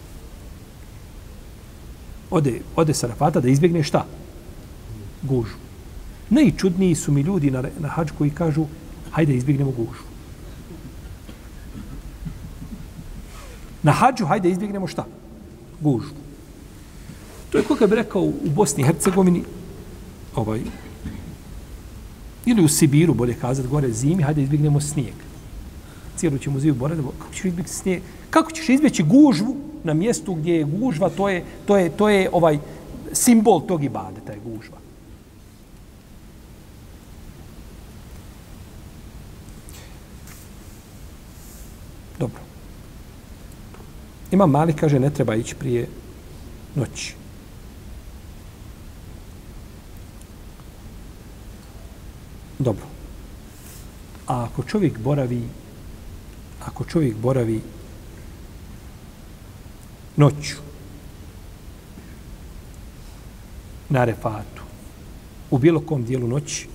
[2.31, 4.05] Ode, ode sa repata da izbjegne šta?
[5.23, 5.57] Gužu.
[6.31, 8.67] Najčudniji su mi ljudi na, na hađu koji kažu
[9.11, 10.05] hajde izbjegnemo gužu.
[13.83, 15.07] Na hađu hajde izbjegnemo šta?
[15.81, 16.13] Gužu.
[17.51, 19.45] To je koga bi rekao u Bosni i Hercegovini
[20.35, 20.61] ovaj,
[22.47, 25.15] ili u Sibiru, bolje kazati, gore zimi, hajde izbjegnemo snijeg.
[26.19, 28.03] Cijelu ćemo zivu borati, kako ćeš izbjeći snijeg?
[28.31, 32.31] Kako ćeš izbjeći gužvu na mjestu gdje je gužva, to je, to je, to je
[32.33, 32.59] ovaj
[33.13, 34.79] simbol tog ibadeta je gužva.
[42.19, 42.41] Dobro.
[44.31, 45.89] Ima mali, kaže, ne treba ići prije
[46.75, 47.15] noći.
[52.59, 52.85] Dobro.
[54.27, 55.43] A ako čovjek boravi
[56.69, 57.61] ako čovjek boravi
[60.17, 60.57] noću
[63.89, 64.63] na refatu
[65.51, 66.69] u bilo kom dijelu noći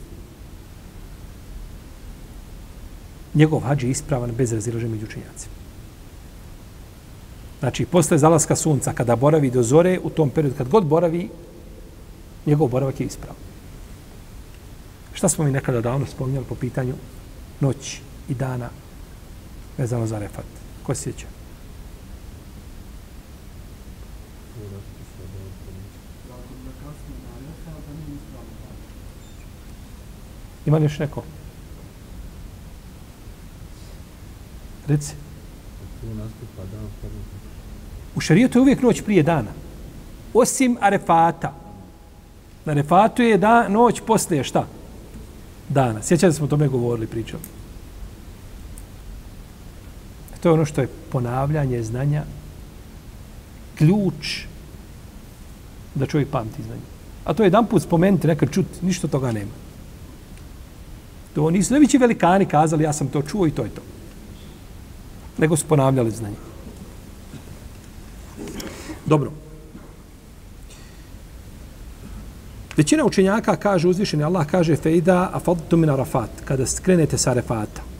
[3.34, 5.54] njegov hađ je ispravan bez razilaže među učenjacima.
[7.60, 11.30] Znači, posle zalaska sunca, kada boravi do zore, u tom periodu, kad god boravi,
[12.46, 13.36] njegov boravak je ispravan.
[15.14, 16.94] Šta smo mi nekada davno spominjali po pitanju
[17.60, 18.70] noći i dana
[19.78, 20.46] vezano za refat.
[20.84, 21.28] Ko se sjeća?
[30.66, 31.24] Ima li još neko?
[34.88, 35.14] Reci.
[38.16, 39.52] U šarijetu je uvijek noć prije dana.
[40.34, 41.54] Osim arefata.
[42.66, 44.68] Na arefatu je da, noć poslije šta?
[45.70, 46.02] Dana.
[46.02, 47.44] Sjećate smo o tome govorili, pričali.
[50.44, 52.24] To je ono što je ponavljanje znanja
[53.78, 54.40] ključ
[55.96, 56.82] da čovjek pamti znanje.
[57.26, 59.52] A to je jedan put spomenuti, nekad čuti, ništa toga nema.
[61.36, 63.82] To nisu najveći velikani kazali, ja sam to čuo i to je to.
[65.38, 66.36] Nego su ponavljali znanje.
[69.06, 69.32] Dobro.
[72.78, 77.93] Većina učenjaka kaže uzvišeni, Allah kaže fejda afadtu min arafat, kada skrenete sa arafata.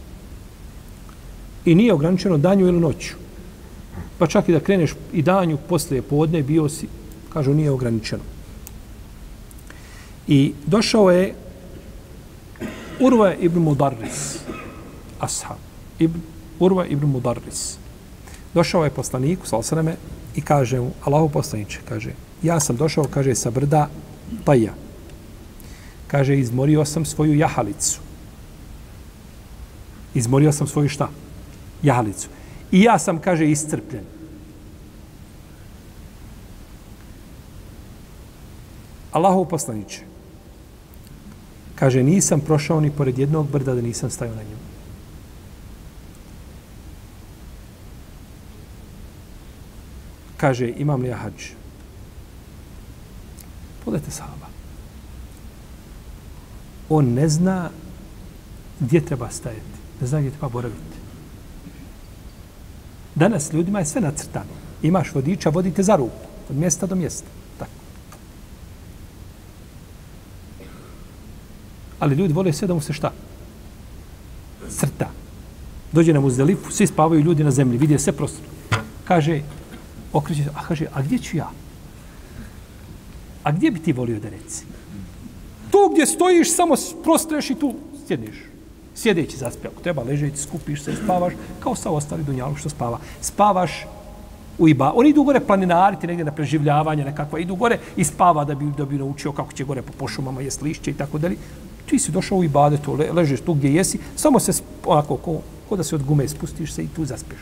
[1.66, 3.16] I nije ograničeno danju ili noću.
[4.18, 6.88] Pa čak i da kreneš i danju poslije podne, bio si,
[7.34, 8.24] kažu, nije ograničeno.
[10.28, 11.34] I došao je
[13.00, 14.40] Urva ibn Mudarris,
[15.20, 15.58] ashab,
[16.00, 16.20] ibn,
[16.60, 17.78] Urva ibn Mudarris.
[18.54, 19.64] Došao je poslaniku, sal
[20.36, 23.90] i kaže mu, Allaho poslaniče, kaže, ja sam došao, kaže, sa brda
[24.46, 24.74] Taja.
[26.08, 28.00] Kaže, izmorio sam svoju jahalicu.
[30.14, 31.10] Izmorio sam svoju šta?
[31.84, 32.30] Jahalicu.
[32.72, 34.04] I ja sam, kaže, iscrpljen.
[39.12, 40.02] Allahu poslaniče,
[41.76, 44.64] kaže, nisam prošao ni pored jednog brda da nisam stajao na njemu.
[50.38, 51.54] Kaže, imam li ja hađ?
[53.86, 54.48] Pogledajte sahaba.
[56.90, 57.70] On ne zna
[58.80, 59.78] gdje treba stajati.
[60.02, 60.93] Ne zna gdje treba boraviti.
[63.16, 64.54] Danas ljudima je sve nacrtano.
[64.82, 66.28] Imaš vodiča, vodite za ruku.
[66.50, 67.28] Od mjesta do mjesta.
[67.60, 67.72] Tako.
[72.00, 73.12] Ali ljudi vole sve da mu se šta?
[74.70, 75.10] Crta.
[75.92, 78.46] Dođe na muzdelifu, svi spavaju ljudi na zemlji, vidje sve prostor.
[79.06, 79.42] Kaže,
[80.14, 81.50] okreće, a kaže, a gdje ću ja?
[83.44, 84.66] A gdje bi ti volio da reci?
[85.72, 87.76] Tu gdje stojiš, samo prostreš i tu
[88.08, 88.53] sjedniš.
[88.96, 93.00] Sjedeći zaspi, ako treba ležeći, skupiš se, spavaš, kao sa ostali dunjalu što spava.
[93.22, 93.86] Spavaš
[94.58, 94.92] u Iba.
[94.96, 97.40] Oni idu gore planinariti negdje na preživljavanje nekakva.
[97.40, 100.62] Idu gore i spava da bi, da bi naučio kako će gore po pošumama jest
[100.62, 101.38] lišće i tako dalje.
[101.86, 104.52] Ti si došao u Ibade, to le, ležeš tu gdje jesi, samo se
[104.86, 105.40] onako, ko,
[105.70, 107.40] ko da se od gume spustiš se i tu zaspeš.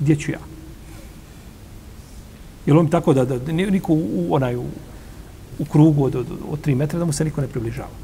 [0.00, 0.38] Gdje ću ja?
[2.66, 4.64] Je li tako da, da, niko u, onaj, u,
[5.58, 8.03] u krugu od, od, od, tri metra da mu se niko ne približava?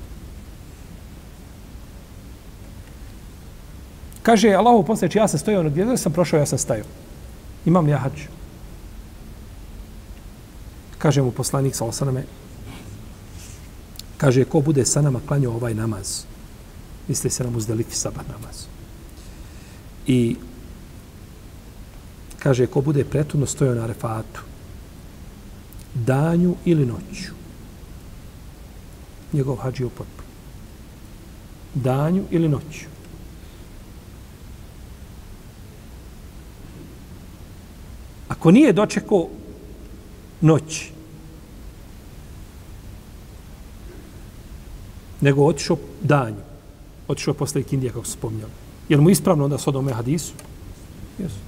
[4.22, 6.86] Kaže, Allahu posljedči, ja sam stojao ono gdje sam prošao, ja sam stajao.
[7.66, 8.20] Imam li ja hađ?
[10.98, 12.24] Kaže mu poslanik sa osaname,
[14.16, 16.24] kaže, ko bude sa nama klanjao ovaj namaz?
[17.08, 18.66] Misli se nam uzdelifi sabah namaz.
[20.06, 20.36] I
[22.38, 24.40] kaže, ko bude pretudno stojao na refatu,
[25.94, 27.32] danju ili noću,
[29.32, 30.28] njegov hađ je potpuno.
[31.74, 32.89] Danju ili noću.
[38.30, 39.28] Ako nije dočekao
[40.40, 40.90] noć,
[45.20, 46.42] nego otišao danju,
[47.08, 48.52] otišao posle Kindija, kako se spomnjali.
[48.88, 50.32] Je mu ispravno onda s odome hadisu?
[51.18, 51.42] Jesu.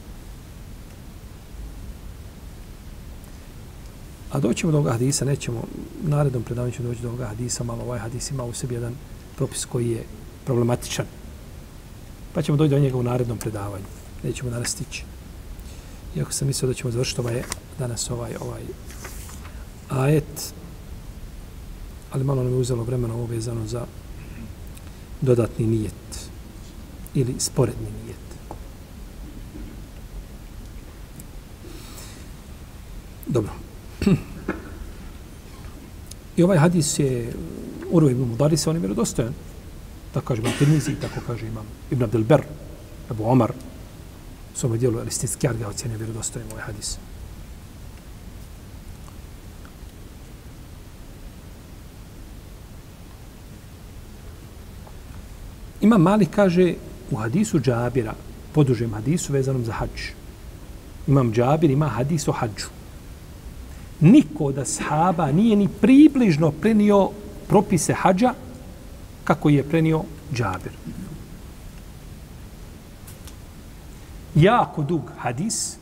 [4.33, 5.63] A doćemo do ovoga hadisa, nećemo,
[6.03, 8.95] narednom predavanju ćemo doći do ovoga hadisa, malo ovaj hadis ima u sebi jedan
[9.37, 10.05] propis koji je
[10.45, 11.07] problematičan.
[12.35, 13.85] Pa ćemo doći do njega u narednom predavanju.
[14.23, 15.12] Nećemo danas stići.
[16.17, 17.43] Iako sam mislio da ćemo završiti ovaj,
[17.79, 18.63] danas ovaj, ovaj
[19.89, 20.55] ajet,
[22.13, 23.87] ali malo nam je uzelo vremena ovo vezano za
[25.21, 26.31] dodatni nijet
[27.15, 28.17] ili sporedni nijet.
[33.27, 33.53] Dobro.
[36.37, 37.33] I ovaj hadis je
[37.91, 39.35] Uru ibn Mudaris, on je vjerodostojan.
[40.15, 42.43] Tako kaže imam Tirmizi, tako kaže imam Ibn Abdelber,
[43.11, 43.53] Abu Omar,
[44.55, 46.99] svome dijelu Alistinski ga ocjene vjerodostojnim ovaj hadis.
[55.81, 56.75] Ima mali kaže
[57.11, 58.15] u hadisu Džabira,
[58.53, 60.13] podužem hadisu vezanom za hađ.
[61.07, 62.67] Imam Džabir, ima hadis o hađu.
[64.01, 67.11] Niko od ashaba nije ni približno prenio
[67.49, 68.35] propise hađa
[69.25, 70.73] kako je prenio Džabir.
[74.35, 75.77] Jako dug hadis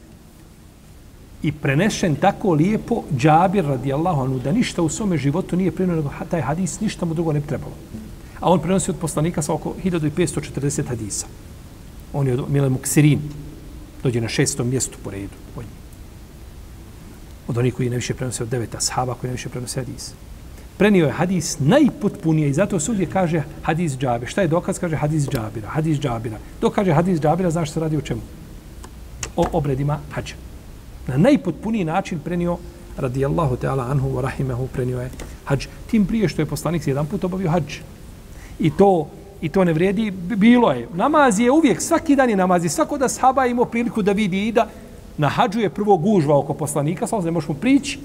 [1.43, 6.11] i prenešen tako lijepo Džabir radijallahu anhu da ništa u svome životu nije prenio nego
[6.31, 7.73] taj hadis ništa mu drugo ne trebalo.
[8.41, 11.27] A on prenosi od poslanika sa oko 1540 hadisa.
[12.13, 13.21] On je od Mile Muksirin.
[14.03, 15.37] Dođe na šestom mjestu po redu.
[15.57, 15.65] Od,
[17.49, 20.13] od onih koji najviše prenose od deveta sahaba koji najviše prenose hadis.
[20.77, 24.27] Prenio je hadis najpotpunije i zato sudje kaže hadis džabe.
[24.27, 24.79] Šta je dokaz?
[24.79, 25.69] Kaže hadis džabira.
[25.69, 26.39] Hadis džabira.
[26.61, 28.21] Dok kaže hadis džabira, znaš što se radi o čemu?
[29.41, 30.35] O obredima hađa
[31.07, 32.59] na najpotpuniji način prenio
[32.97, 35.11] radijallahu ta'ala anhu wa rahimahu prenio je
[35.45, 35.67] hađ.
[35.91, 37.75] Tim prije što je poslanik jedan put obavio hađ.
[38.59, 39.09] I to
[39.41, 40.89] i to ne vredi, bilo je.
[40.95, 42.65] Namaz je uvijek, svaki dan je namaz.
[42.65, 44.67] I svako da sahaba imao priliku da vidi i da
[45.19, 47.99] na hađu je prvo gužva oko poslanika, samo ne možemo prići,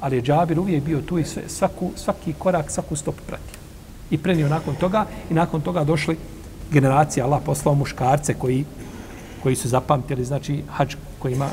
[0.00, 3.60] ali je Džabir uvijek bio tu i sve, svaku, svaki korak, svaku stop pratio.
[4.10, 6.16] I prenio nakon toga i nakon toga došli
[6.72, 8.64] generacija Allah poslao muškarce koji
[9.42, 11.48] koji su zapamtili, znači hađ koji ima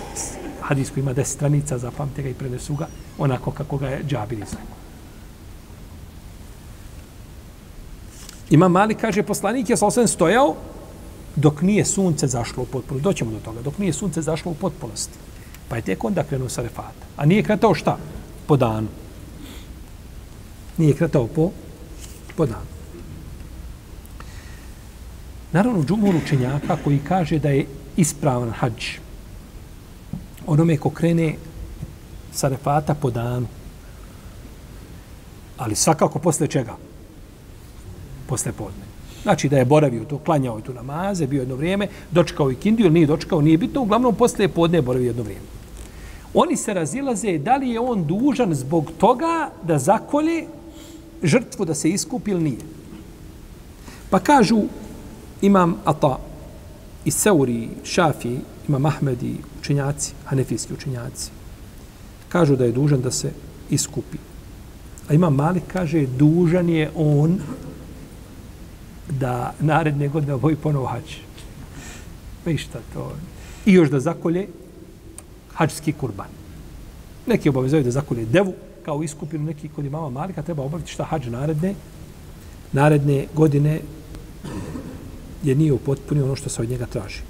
[0.61, 4.39] hadis koji ima 10 stranica, zapamte ga i prenesu ga onako kako ga je Džabir
[4.39, 4.75] izrekao.
[8.49, 10.55] Ima mali, kaže, poslanik je sasvim stojao
[11.35, 13.03] dok nije sunce zašlo u potpunosti.
[13.03, 13.61] Doćemo do toga.
[13.61, 15.17] Dok nije sunce zašlo u potpunosti.
[15.69, 17.05] Pa je tek onda krenuo sa refata.
[17.17, 17.97] A nije kretao šta?
[18.47, 18.87] Po danu.
[20.77, 21.51] Nije kretao po,
[22.35, 22.74] po danu.
[25.55, 27.65] Naravno, džumur učenjaka koji kaže da je
[27.97, 28.85] ispravan hađ,
[30.47, 31.35] onome ko krene
[32.31, 33.47] sa refata po danu.
[35.57, 36.75] Ali svakako posle čega?
[38.27, 38.83] Posle podne.
[39.23, 43.07] Znači da je boravio tu, klanjao tu namaze, bio jedno vrijeme, dočekao i kindiju, nije
[43.07, 45.45] dočekao, nije bitno, uglavnom posle podne je boravio jedno vrijeme.
[46.33, 50.47] Oni se razilaze da li je on dužan zbog toga da zakolje
[51.23, 52.73] žrtvu da se iskupi ili nije.
[54.09, 54.63] Pa kažu
[55.41, 56.19] imam Ata
[57.05, 61.31] i Seuri, Šafi, imam Ahmed i učenjaci, hanefijski učenjaci,
[62.29, 63.31] kažu da je dužan da se
[63.69, 64.17] iskupi.
[65.09, 67.39] A imam Malik kaže, dužan je on
[69.09, 71.15] da naredne godine oboji ponovo hač.
[72.43, 73.11] Pa i šta to?
[73.65, 74.47] I još da zakolje
[75.53, 76.27] hačski kurban.
[77.27, 78.53] Neki obavezaju da zakolje devu
[78.85, 81.75] kao iskupinu, neki kod imama Malika treba obaviti šta hađ naredne,
[82.71, 83.79] naredne godine
[85.45, 87.21] je nije upotpunio ono što se od njega traži.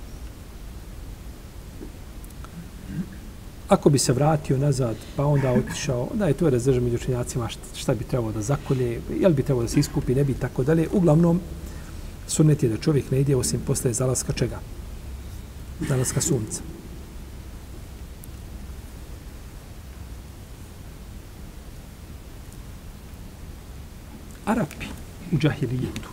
[3.70, 7.94] ako bi se vratio nazad, pa onda otišao, onda je to razdržan među učenjacima šta
[7.94, 10.88] bi trebalo da zakolje, jel bi trebalo da se iskupi, ne bi tako dalje.
[10.94, 11.42] Uglavnom,
[12.28, 14.60] sunnet je da čovjek ne ide osim posle zalaska čega?
[15.90, 16.62] Zalaska sunca.
[24.46, 24.86] Arapi
[25.32, 26.10] u džahilijetu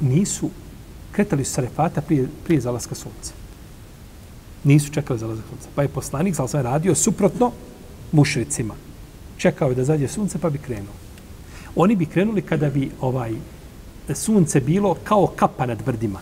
[0.00, 0.50] nisu
[1.12, 3.32] kretali su sarefata prije, prije zalaska sunca.
[4.64, 5.68] Nisu čekali zalaska sunca.
[5.74, 7.52] Pa je poslanik, sal sam radio suprotno
[8.12, 8.74] mušricima.
[9.36, 10.94] Čekao je da zađe sunce pa bi krenuo.
[11.76, 13.32] Oni bi krenuli kada bi ovaj
[14.14, 16.20] sunce bilo kao kapa nad brdima.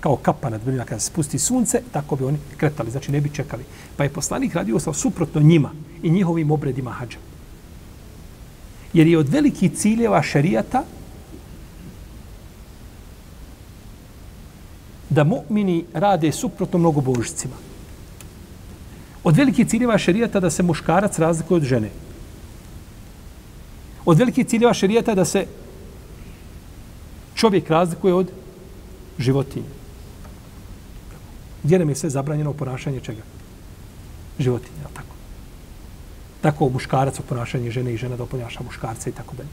[0.00, 0.84] Kao kapa nad brdima.
[0.84, 2.90] Kada se spusti sunce, tako bi oni kretali.
[2.90, 3.64] Znači ne bi čekali.
[3.96, 5.70] Pa je poslanik radio sa suprotno njima
[6.02, 7.18] i njihovim obredima hađa.
[8.92, 10.84] Jer je od velikih ciljeva šarijata
[15.12, 17.54] da mu'mini rade suprotno mnogo božicima.
[19.24, 21.90] Od velikih ciljeva šerijata da se muškarac razlikuje od žene.
[24.04, 25.46] Od velikih ciljeva šerijata da se
[27.34, 28.32] čovjek razlikuje od
[29.18, 29.68] životinje.
[31.62, 33.22] Gdje nam je sve zabranjeno ponašanje čega?
[34.38, 35.14] Životinje, tako?
[36.40, 39.48] Tako muškarac u ponašanje žene i žena da oponaša muškarca i tako dalje.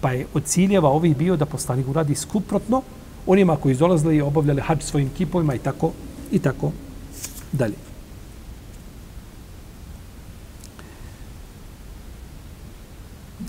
[0.00, 2.82] Pa je od ciljeva ovih bio da poslanik uradi skuprotno
[3.26, 5.92] onima koji dolazili i obavljali hađ svojim kipovima i tako
[6.32, 6.72] i tako
[7.52, 7.74] dalje.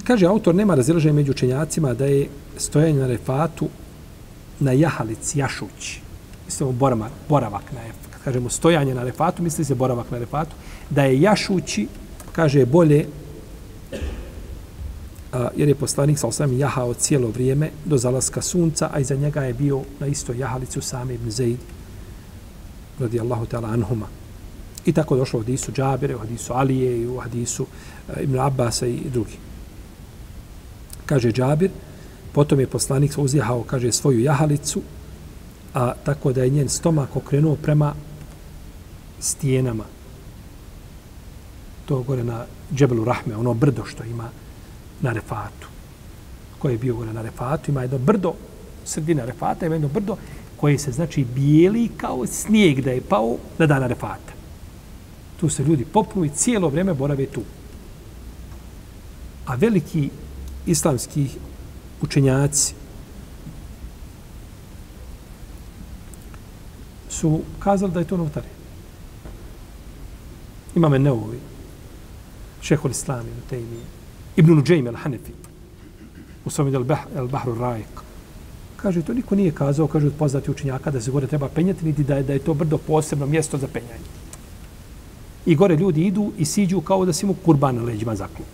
[0.03, 3.69] Kaže autor, nema razilaženja među učenjacima da je stojanje na refatu
[4.59, 6.01] na jahalici, jašući.
[6.45, 7.79] Mislimo borama, boravak na
[8.11, 10.55] Kad kažemo stojanje na refatu, misli se boravak na refatu.
[10.89, 11.87] Da je jašući,
[12.31, 13.05] kaže, bolje
[15.33, 19.41] a, jer je poslanik sa osam jahao cijelo vrijeme do zalaska sunca, a iza njega
[19.41, 21.59] je bio na istoj jahalicu sami ibn Zaid,
[22.99, 24.07] radi Allahu ta'ala anhuma.
[24.85, 28.87] I tako došlo u hadisu Džabire, u hadisu Alije i u hadisu uh, Ibn Abbasa
[28.87, 29.37] i drugi.
[31.05, 31.69] Kaže Džabir,
[32.31, 34.81] potom je poslanik uzjehao, kaže, svoju jahalicu,
[35.73, 37.93] a tako da je njen stomak okrenuo prema
[39.19, 39.83] stijenama.
[41.85, 44.29] To gore na Džebelu Rahme, ono brdo što ima
[45.01, 45.67] na refatu.
[46.59, 48.33] Ko je bio gore na refatu, ima jedno brdo,
[48.85, 50.17] sredina refata, ima jedno brdo
[50.57, 54.33] koje se znači bijeli kao snijeg da je pao na dana refata.
[55.39, 57.41] Tu se ljudi popnu i cijelo vrijeme borave tu.
[59.45, 60.09] A veliki
[60.65, 61.27] islamski
[62.01, 62.73] učenjaci
[67.09, 68.47] su kazali da je to novotare.
[70.75, 71.39] Imame Neuvi,
[72.61, 73.29] šehol Islami,
[74.35, 75.33] Ibn Nuđejm al-Hanefi,
[76.45, 78.01] u svome al-Bahru Rajek.
[78.75, 82.03] Kaže, to niko nije kazao, kaže od poznati učenjaka da se gore treba penjati, niti
[82.03, 84.09] da je, da je to brdo posebno mjesto za penjanje.
[85.45, 88.45] I gore ljudi idu i siđu kao da si mu kurban na leđima zaklu.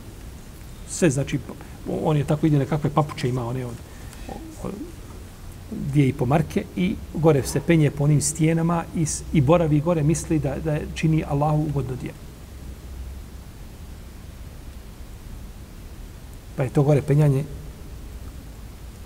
[0.90, 1.40] Sve znači,
[2.04, 3.76] on je tako ide nekakve papuče ima, one od,
[4.64, 4.72] od
[5.72, 10.04] dvije i po marke i gore se penje po onim stijenama i, i boravi gore
[10.04, 12.27] misli da, da čini Allahu ugodno djelo.
[16.58, 17.44] Pa je to gore penjanje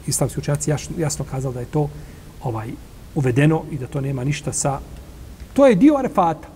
[0.08, 1.90] islamski učenjaci jasno, jasno kazali da je to
[2.44, 2.72] ovaj
[3.16, 4.80] uvedeno i da to nema ništa sa...
[5.54, 6.48] To je dio arefata.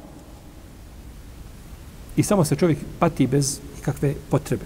[2.17, 4.65] I samo se čovjek pati bez ikakve potrebe.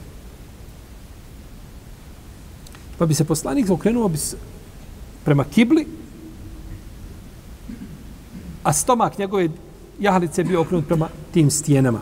[2.98, 4.38] Pa bi se poslanik okrenuo bi se
[5.26, 5.88] prema kibli,
[8.64, 9.50] a stomak njegove
[10.00, 12.02] jahalice bio okrenut prema tim stijenama.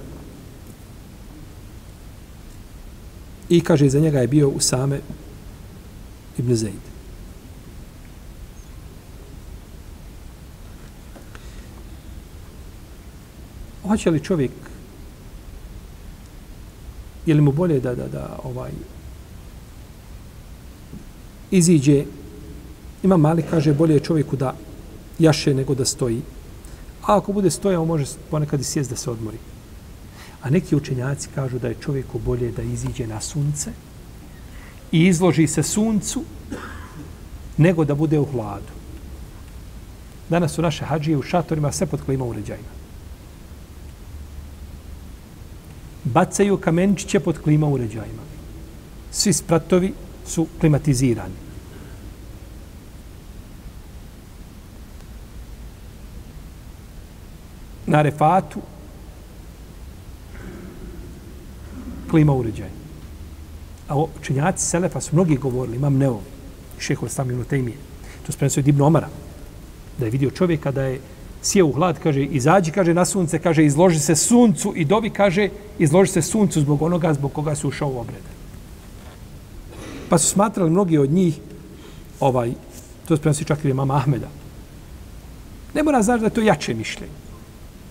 [3.49, 4.99] I kaže, za njega je bio u same
[6.37, 6.87] ibn Zaid.
[13.87, 14.51] Hoće li čovjek
[17.25, 18.71] je li mu bolje da, da, da ovaj
[21.51, 22.03] iziđe?
[23.03, 24.55] Ima mali kaže bolje je čovjeku da
[25.19, 26.21] jaše nego da stoji.
[27.01, 29.37] A ako bude stojao može ponekad i sjest da se odmori
[30.41, 33.71] a neki učenjaci kažu da je čovjeku bolje da iziđe na sunce
[34.91, 36.23] i izloži se suncu
[37.57, 38.77] nego da bude u hladu.
[40.29, 42.77] Danas su naše hađije u šatorima sve pod klima uređajima.
[46.03, 48.21] Bacaju kamenčiće pod klima uređajima.
[49.11, 49.93] Svi spratovi
[50.25, 51.47] su klimatizirani.
[57.85, 58.61] Na refatu
[62.17, 62.69] koji ima uređaj.
[63.89, 66.19] A učenjaci Selefa su mnogi govorili, imam Neo,
[66.79, 67.77] šeho Islam ibn Tejmije,
[68.25, 69.09] to se prenosio Ibn Omara,
[69.97, 70.99] da je vidio čovjeka da je
[71.41, 75.49] sjeo u hlad, kaže, izađi, kaže, na sunce, kaže, izloži se suncu i dovi, kaže,
[75.77, 78.33] izloži se suncu zbog onoga zbog koga su ušao u obrede.
[80.09, 81.37] Pa su smatrali mnogi od njih,
[82.19, 82.53] ovaj,
[83.07, 84.29] to se prenosi čak i mama Ahmeda.
[85.73, 87.26] Ne mora znaći da je to jače mišljenje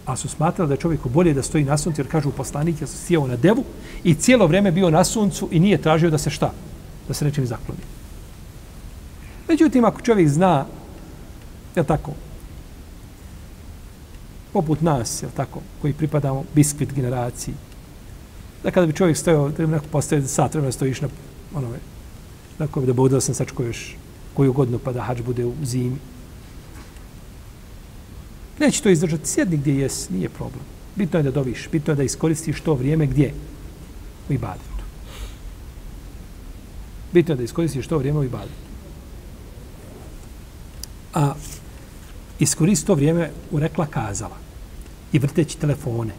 [0.07, 2.87] a su smatrali da je čovjeku bolje da stoji na suncu, jer kažu poslanik je
[2.87, 3.65] sjeo na devu
[4.05, 6.53] i cijelo vrijeme bio na suncu i nije tražio da se šta?
[7.09, 7.81] Da se nečim zakloni.
[9.49, 10.67] Međutim, ako čovjek zna,
[11.77, 12.13] je tako,
[14.53, 17.55] poput nas, je tako, koji pripadamo biskvit generaciji,
[18.63, 21.09] da kada bi čovjek stojao, treba neko postoje sat, treba da stojiš na
[21.55, 21.79] onome,
[22.59, 23.97] tako da bude da sam sačko još
[24.35, 25.97] koju godinu pa da hač bude u zimi,
[28.59, 29.29] Neće to izdržati.
[29.29, 30.65] Sjedni gdje jes, nije problem.
[30.95, 33.35] Bitno je da doviš, bitno je da iskoristiš to vrijeme gdje?
[34.29, 34.85] U ibadetu.
[37.13, 38.67] Bitno je da iskoristiš to vrijeme u ibadetu.
[41.15, 41.35] A
[42.39, 44.37] iskoristi to vrijeme u rekla kazala
[45.13, 46.15] i vrteći telefone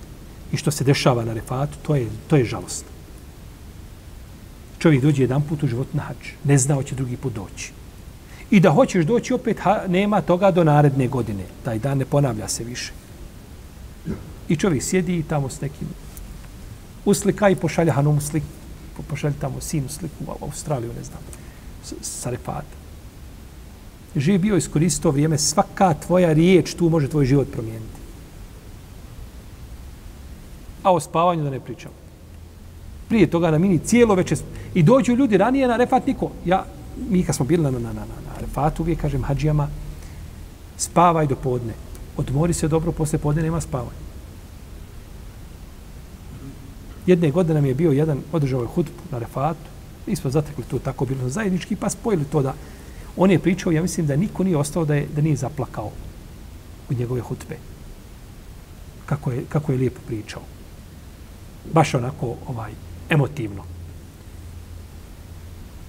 [0.52, 2.90] i što se dešava na refatu, to je, to je žalostno.
[4.80, 7.72] Čovjek dođe jedan put u život na hač, ne zna će drugi put doći
[8.52, 11.44] i da hoćeš doći opet, ha, nema toga do naredne godine.
[11.64, 12.92] Taj dan ne ponavlja se više.
[14.50, 15.88] I čovjek sjedi tamo s nekim
[17.06, 18.46] uslika i pošalja Hanum sliku.
[19.10, 21.20] Pošalja tamo sinu sliku u Australiju, ne znam,
[22.02, 22.78] sa refata.
[24.16, 27.98] Živ bio iskoristio vrijeme, svaka tvoja riječ tu može tvoj život promijeniti.
[30.84, 31.92] A o spavanju da ne pričam.
[33.10, 34.38] Prije toga na mini cijelo večer.
[34.74, 36.32] I dođu ljudi ranije na refat niko.
[36.46, 36.66] Ja,
[37.10, 39.68] mi kad smo bili na, na, na, na, Arefatu uvijek kažem hađijama,
[40.78, 41.74] spavaj do podne.
[42.18, 44.08] Odmori se dobro, posle podne nema spavanja.
[47.06, 49.70] Jedne godine nam je bio jedan, održao je hudbu na Arefatu,
[50.08, 52.54] mi smo zatekli to tako bilo zajednički, pa spojili to da
[53.18, 55.92] on je pričao, ja mislim da niko nije ostao da, je, da nije zaplakao
[56.90, 57.58] u njegove hutbe.
[59.06, 60.42] Kako je, kako je lijepo pričao.
[61.74, 62.72] Baš onako ovaj
[63.10, 63.64] emotivno.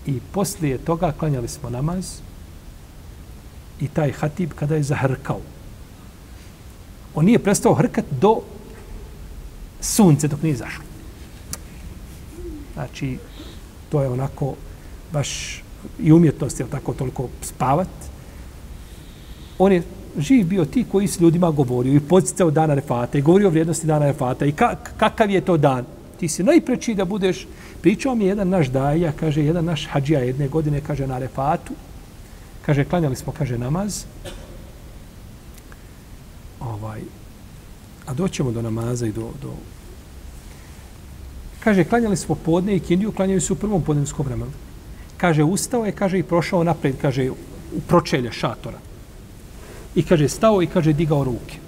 [0.07, 2.20] I poslije toga klanjali smo namaz,
[3.80, 5.40] i taj hatib kada je zahrkao.
[7.14, 8.40] On nije prestao hrkat do
[9.80, 10.84] sunce dok nije zašlo.
[12.74, 13.18] Znači,
[13.88, 14.55] to je onako
[15.12, 15.62] baš
[15.99, 17.88] i umjetnost je tako toliko spavat.
[19.59, 19.82] On je
[20.18, 23.86] živ bio ti koji s ljudima govorio i podsticao dana refata i govorio o vrijednosti
[23.86, 25.84] dana refata i ka, kakav je to dan.
[26.20, 27.46] Ti si najpreći da budeš,
[27.83, 31.74] pričao mi jedan naš daja, kaže, jedan naš hađija jedne godine, kaže, na refatu,
[32.66, 34.05] kaže, klanjali smo, kaže, namaz,
[36.61, 37.01] ovaj,
[38.07, 39.53] a doćemo do namaza i do, do
[41.61, 44.53] kaže, klanjali smo podne i kindiju, klanjali su u prvom podnevskom vremenu.
[45.16, 48.79] Kaže, ustao je, kaže, i prošao napred, kaže, u pročelje šatora.
[49.95, 51.59] I kaže, stao i kaže, digao ruke.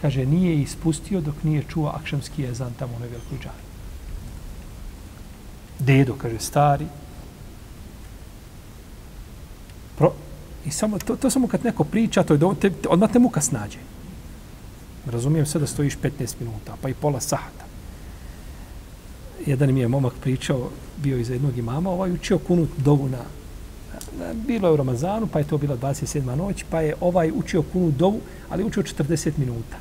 [0.00, 3.73] Kaže, nije ispustio dok nije čuo akšamski jezan tamo u nevelikoj džari.
[5.78, 6.86] Dedo, kaže, stari.
[9.98, 10.12] Pro,
[10.64, 13.40] I samo, to, to samo kad neko priča, to je do, te, odmah te muka
[13.40, 13.78] snađe.
[15.06, 17.64] Razumijem sve da stojiš 15 minuta, pa i pola sata.
[19.46, 20.70] Jedan mi je momak pričao,
[21.02, 23.18] bio iz jednog imama, ovaj učio kunut dovu na,
[24.18, 26.36] na, bilo je u Ramazanu, pa je to bila 27.
[26.36, 28.20] noć, pa je ovaj učio kunut dovu,
[28.50, 29.76] ali učio 40 minuta.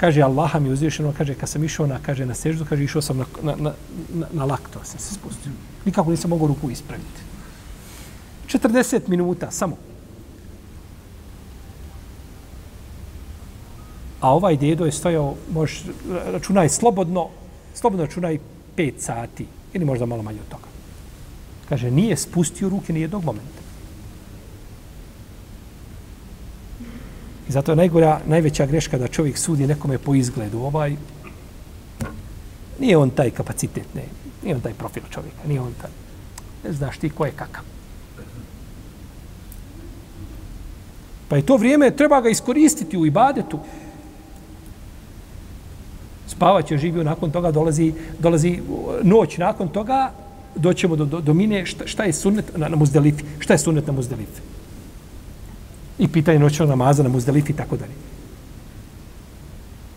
[0.00, 3.18] Kaže, Allaha mi uzvišeno, kaže, kad sam išao na, kaže, na seždu, kaže, išao sam
[3.18, 3.72] na, na, na,
[4.32, 5.52] na, lakto, sam se spustio.
[5.84, 7.20] Nikako nisam mogao ruku ispraviti.
[8.48, 9.76] 40 minuta, samo.
[14.20, 15.84] A ovaj dedo je stojao, možeš
[16.32, 17.28] računaj slobodno,
[17.74, 18.38] slobodno računaj
[18.76, 20.68] 5 sati, ili možda malo manje od toga.
[21.68, 23.59] Kaže, nije spustio ruke ni jednog momenta.
[27.50, 30.58] I zato je najgora, najveća greška da čovjek sudi nekome po izgledu.
[30.58, 30.92] Ovaj,
[32.80, 34.04] nije on taj kapacitet, ne.
[34.42, 35.90] Nije on taj profil čovjeka, nije on taj.
[36.64, 37.64] Ne znaš ti ko je kakav.
[41.28, 43.58] Pa je to vrijeme, treba ga iskoristiti u ibadetu.
[46.26, 48.60] Spavaće živio, nakon toga dolazi, dolazi
[49.02, 50.12] noć, nakon toga
[50.54, 53.24] doćemo do, do, do mine šta, šta je sunnet na, na muzdelifi.
[53.38, 54.59] Šta je sunnet na muzdelifi?
[56.00, 57.92] I pitanje noćnog namaza na muzdelifi i tako dalje.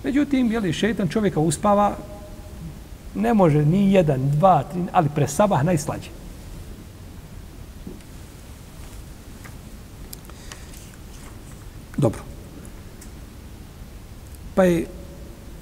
[0.03, 1.95] Međutim, jeli, šeitan čovjeka uspava,
[3.15, 6.09] ne može ni jedan, dva, tri, ali pre sabah najslađe.
[11.97, 12.21] Dobro.
[14.55, 14.85] Pa je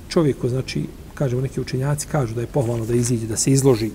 [0.10, 3.92] čovjeku, znači, kažemo neki učenjaci, kažu da je pohvalno da iziđe, da se izloži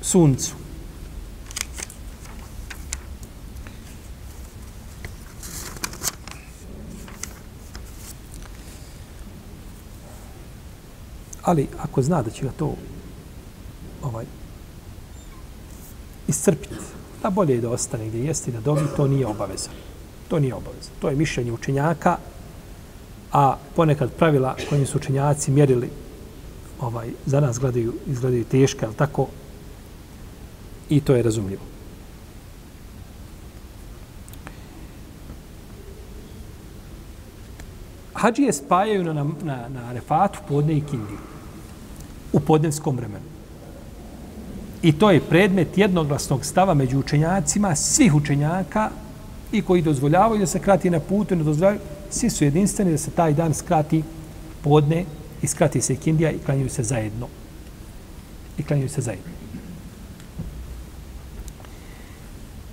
[0.00, 0.61] suncu.
[11.42, 12.74] Ali ako zna da će ga to
[14.02, 14.24] ovaj
[16.28, 16.74] iscrpiti,
[17.22, 19.70] da bolje je da ostane gdje jeste da dobi, to nije obaveza.
[20.28, 20.90] To nije obaveza.
[21.00, 22.16] To je mišljenje učenjaka,
[23.32, 25.90] a ponekad pravila kojim su učenjaci mjerili
[26.80, 29.26] ovaj, za nas gledaju, izgledaju teške, ali tako,
[30.88, 31.62] i to je razumljivo.
[38.22, 39.12] Hadžije spajaju na,
[39.42, 41.18] na, na refatu podne i kindiju
[42.32, 43.24] u podnevskom vremenu.
[44.82, 48.90] I to je predmet jednoglasnog stava među učenjacima, svih učenjaka
[49.52, 53.10] i koji dozvoljavaju da se krati na putu, ne dozvoljavaju, svi su jedinstveni da se
[53.10, 54.02] taj dan skrati
[54.62, 55.04] podne
[55.42, 57.28] i skrati se kindija i klanjuju se zajedno.
[58.58, 59.32] I klanjuju se zajedno.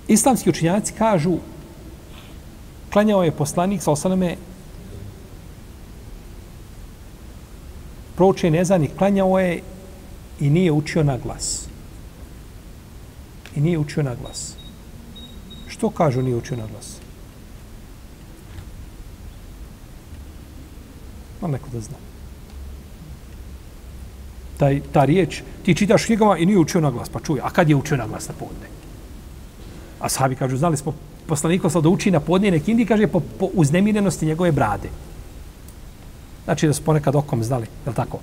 [0.08, 1.38] Islamski učenjaci kažu
[2.92, 4.36] klanjao je poslanik sa osaname
[8.20, 9.62] proučen nezanik, klanjao je
[10.40, 11.68] i nije učio na glas
[13.56, 14.52] i nije učio na glas.
[15.68, 16.96] Što kažu nije učio na glas?
[21.40, 21.96] Ma neko da zna.
[24.58, 27.68] Taj, ta riječ, ti čitaš knjigama i nije učio na glas, pa čuj, a kad
[27.68, 28.68] je učio na glas na podne?
[30.00, 30.92] A sahabi kažu, znali smo
[31.26, 34.90] poslaniko da uči na podne nek indi, kaže, po, po uznemirenosti njegove brade.
[36.44, 38.18] Znači da su ponekad okom znali, je tako?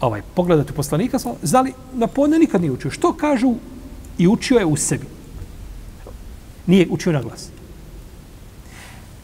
[0.00, 2.90] Ovaj, pogledati poslanika, znali, na podne nikad nije učio.
[2.90, 3.54] Što kažu
[4.18, 5.06] i učio je u sebi.
[6.66, 7.48] Nije učio na glas.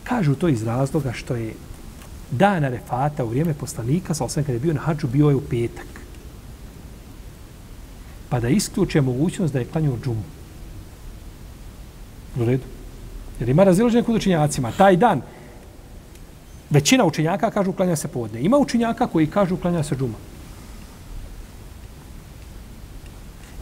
[0.05, 1.55] Kažu to iz razloga što je
[2.31, 5.41] dana refata u vrijeme poslanika, sa osvijem kada je bio na hađu, bio je u
[5.41, 5.87] petak.
[8.29, 10.23] Pa da isključe mogućnost da je klanio džumu.
[12.37, 12.65] U redu.
[13.41, 14.73] Jer ima razilaženje kod učinjacima.
[14.73, 15.23] Taj dan,
[16.71, 18.41] većina učenjaka kažu klanja se podne.
[18.41, 20.19] Ima učenjaka koji kažu klanja se džuma.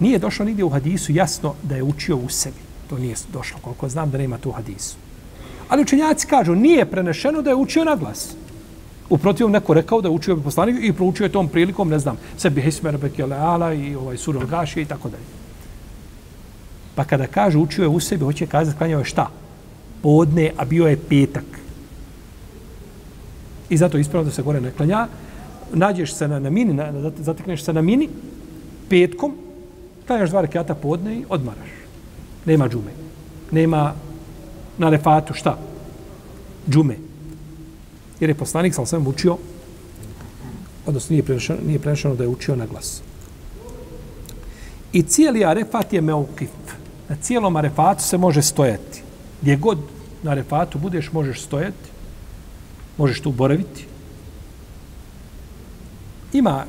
[0.00, 2.62] Nije došlo nigdje u hadisu jasno da je učio u sebi.
[2.90, 4.96] To nije došlo, koliko znam da nema tu hadisu.
[5.68, 8.34] Ali učenjaci kažu, nije prenešeno da je učio na glas.
[9.10, 12.16] U protivom neko rekao da je učio poslanik i proučio je tom prilikom, ne znam,
[12.36, 15.24] sebi Hismer Bekele Ala i ovaj Surul Gaši i tako dalje.
[16.94, 19.30] Pa kada kaže učio je u sebi, hoće kazati klanjao je šta?
[20.02, 21.63] Podne, a bio je petak.
[23.68, 25.06] I zato ispravno da se gore ne klanja.
[25.72, 28.08] Nađeš se na, na mini, na, zatekneš se na mini,
[28.88, 29.34] petkom,
[30.06, 31.70] klanjaš dva rekiata podne i odmaraš.
[32.46, 32.92] Nema džume.
[33.50, 33.94] Nema
[34.78, 35.58] na refatu šta?
[36.70, 36.96] Džume.
[38.20, 39.36] Jer je poslanik sam sam učio,
[40.86, 43.02] odnosno nije prenešeno, nije prenešeno da je učio na glas.
[44.92, 46.50] I cijeli arefat je meukif.
[47.08, 49.02] Na cijelom arefatu se može stojati.
[49.42, 49.78] Gdje god
[50.22, 51.93] na arefatu budeš, možeš stojati.
[52.98, 53.86] Možeš tu boraviti.
[56.32, 56.64] Ima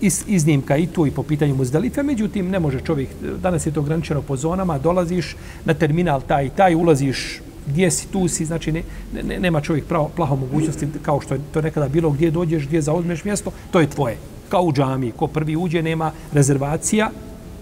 [0.00, 3.08] iz, iznimka i tu i po pitanju muzdalife, međutim, ne može čovjek,
[3.42, 8.08] danas je to ograničeno po zonama, dolaziš na terminal taj i taj, ulaziš gdje si,
[8.08, 8.82] tu si, znači ne,
[9.22, 12.82] ne, nema čovjek pravo, plaho mogućnosti, kao što je to nekada bilo, gdje dođeš, gdje
[12.82, 14.16] zauzmeš mjesto, to je tvoje.
[14.48, 17.10] Kao u džami, ko prvi uđe, nema rezervacija,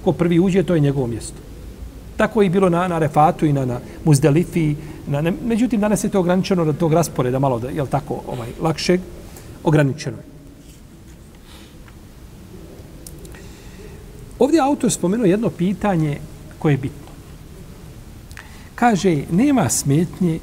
[0.05, 1.36] ko prvi uđe, to je njegovo mjesto.
[2.16, 4.74] Tako je bilo na, na refatu i na, na muzdalifi.
[5.07, 8.48] Na, ne, međutim, danas je to ograničeno od tog rasporeda, malo da, jel tako, ovaj,
[8.61, 9.00] lakšeg,
[9.64, 10.24] ograničeno je.
[14.38, 16.18] Ovdje autor spomenuo jedno pitanje
[16.59, 17.12] koje je bitno.
[18.74, 20.40] Kaže, nema smetnje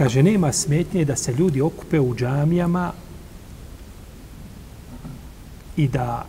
[0.00, 2.92] kaže, nema smetnje da se ljudi okupe u džamijama
[5.76, 6.24] i da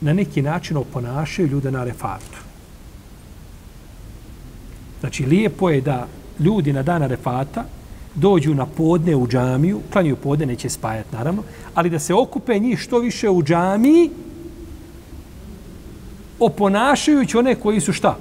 [0.00, 2.45] na neki način oponašaju ljude na refatu.
[5.00, 6.06] Znači, lijepo je da
[6.40, 7.64] ljudi na dana refata
[8.14, 11.42] dođu na podne u džamiju, klanjuju podne, neće spajati naravno,
[11.74, 14.10] ali da se okupe njih što više u džamiji,
[16.38, 18.16] oponašajući one koji su šta?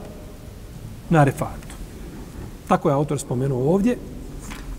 [1.10, 1.76] Na refatu.
[2.68, 3.98] Tako je autor spomenuo ovdje.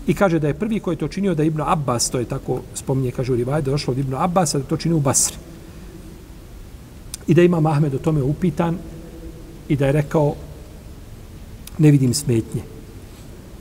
[0.07, 2.25] I kaže da je prvi koji je to činio da je Ibn Abbas, to je
[2.25, 4.99] tako spominje, kaže u Rivaj, da je došlo od Ibn Abbas, da to čini u
[4.99, 5.37] Basri.
[7.27, 8.77] I da ima Mahmed o tome upitan
[9.67, 10.35] i da je rekao
[11.77, 12.61] ne vidim smetnje.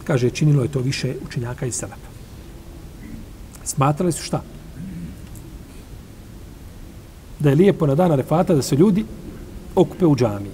[0.04, 2.08] Kaže, činilo je to više učenjaka i Selepa.
[3.64, 4.42] Smatrali su šta?
[7.38, 9.04] Da je lijepo na dan Arefata da se ljudi
[9.74, 10.52] okupe u džamiji.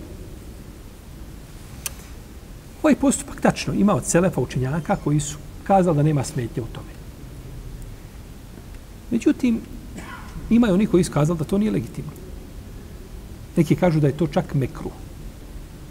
[2.82, 6.92] Ovaj postupak tačno ima od Selefa učenjaka koji su kazali da nema smetnje u tome.
[9.10, 9.60] Međutim,
[10.50, 12.10] imaju oni koji su kazali da to nije legitimno.
[13.56, 14.90] Neki kažu da je to čak mekru.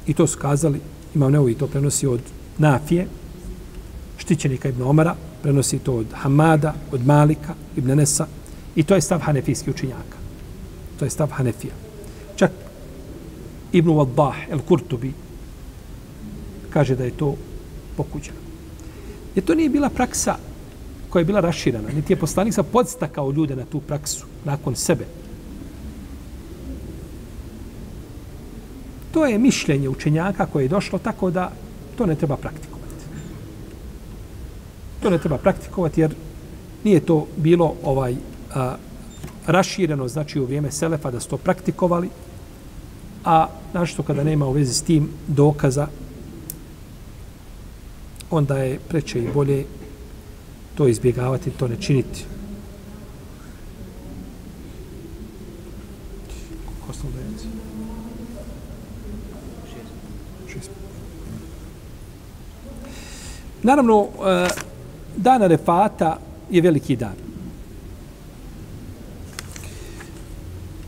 [0.07, 0.81] I to su kazali,
[1.15, 2.21] imam nevo to prenosi od
[2.57, 3.07] Nafije,
[4.17, 8.27] štićenika Ibn Omara, prenosi to od Hamada, od Malika, Ibn Nesa,
[8.75, 10.17] i to je stav hanefijski učinjaka.
[10.99, 11.73] To je stav Hanefija.
[12.35, 12.51] Čak
[13.71, 15.13] Ibn Wadbah, El Kurtubi,
[16.69, 17.35] kaže da je to
[17.97, 18.37] pokuđeno.
[19.35, 20.37] Jer to nije bila praksa
[21.09, 25.05] koja je bila raširana, niti je poslanik sa podstakao ljude na tu praksu nakon sebe.
[29.11, 31.51] To je mišljenje učenjaka koje je došlo tako da
[31.97, 33.05] to ne treba praktikovati.
[35.01, 36.15] To ne treba praktikovati jer
[36.83, 38.15] nije to bilo ovaj
[38.55, 38.75] a,
[39.47, 42.09] rašireno, znači u vrijeme Selefa da su to praktikovali,
[43.25, 45.87] a našto kada nema u vezi s tim dokaza,
[48.31, 49.65] onda je preče i bolje
[50.75, 52.25] to izbjegavati, to ne činiti.
[63.63, 64.47] Naravno, e, dan
[65.15, 67.15] dana refata je veliki dan.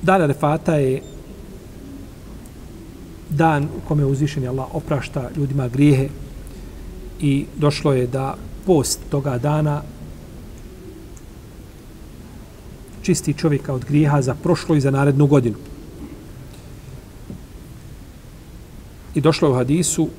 [0.02, 1.02] Dana refata je
[3.30, 6.10] dan u kome uzvišeni Allah oprašta ljudima grijehe
[7.20, 9.82] i došlo je da post toga dana
[13.02, 15.56] čisti čovjeka od grijeha za prošlo i za narednu godinu.
[19.16, 20.10] I došlo je u hadisu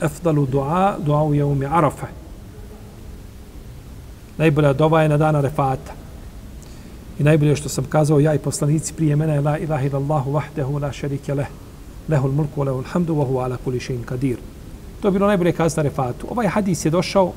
[0.00, 2.06] efdalu dua, dua u jeumi arafa.
[4.38, 5.92] Najbolja dova je na dana refata.
[7.18, 10.78] I najbolje što sam kazao ja i poslanici prije mene je la ilaha illallahu vahdehu
[10.78, 11.48] la šerike leh
[12.08, 14.38] lehul mulku, lehul hamdu, wa huwa ala kulli shay'in kadir.
[15.00, 16.26] To je bilo najbolje kazati na refatu.
[16.30, 17.32] Ovaj hadis je došao,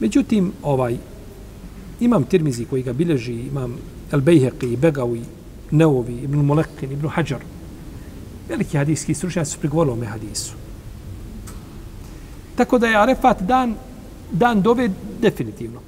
[0.00, 0.96] međutim, ovaj,
[2.00, 3.76] imam tirmizi koji ga bilježi, imam
[4.12, 5.22] El Bejheqi, Begawi,
[5.70, 7.40] Neovi, Ibn Molekin, Ibn Hajar.
[8.48, 10.65] Veliki hadijski stručnjaci su prigovorili ome hadisu.
[12.56, 13.74] Tako da je Arefat dan,
[14.32, 14.90] dan dove
[15.20, 15.80] definitivno.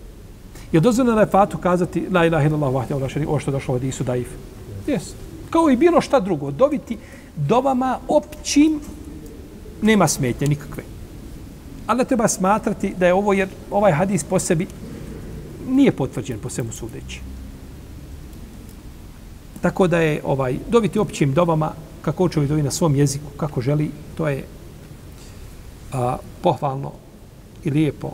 [0.72, 3.74] Je dozvoljeno na Arefatu kazati La ilaha illallah vahdi u šari, ovo što je došlo
[3.74, 4.28] od Isu daif.
[4.86, 5.02] Jes.
[5.50, 6.50] Kao i bilo šta drugo.
[6.50, 6.98] Doviti
[7.36, 8.80] dovama općim
[9.82, 10.82] nema smetnje nikakve.
[11.86, 14.66] Ali treba smatrati da je ovo, jer ovaj hadis po sebi
[15.68, 17.20] nije potvrđen po svemu sudeći.
[19.60, 23.90] Tako da je ovaj doviti općim dovama kako čovjek dovi na svom jeziku, kako želi,
[24.16, 24.44] to je
[25.93, 26.93] a, pohvalno
[27.64, 28.11] i lijepo.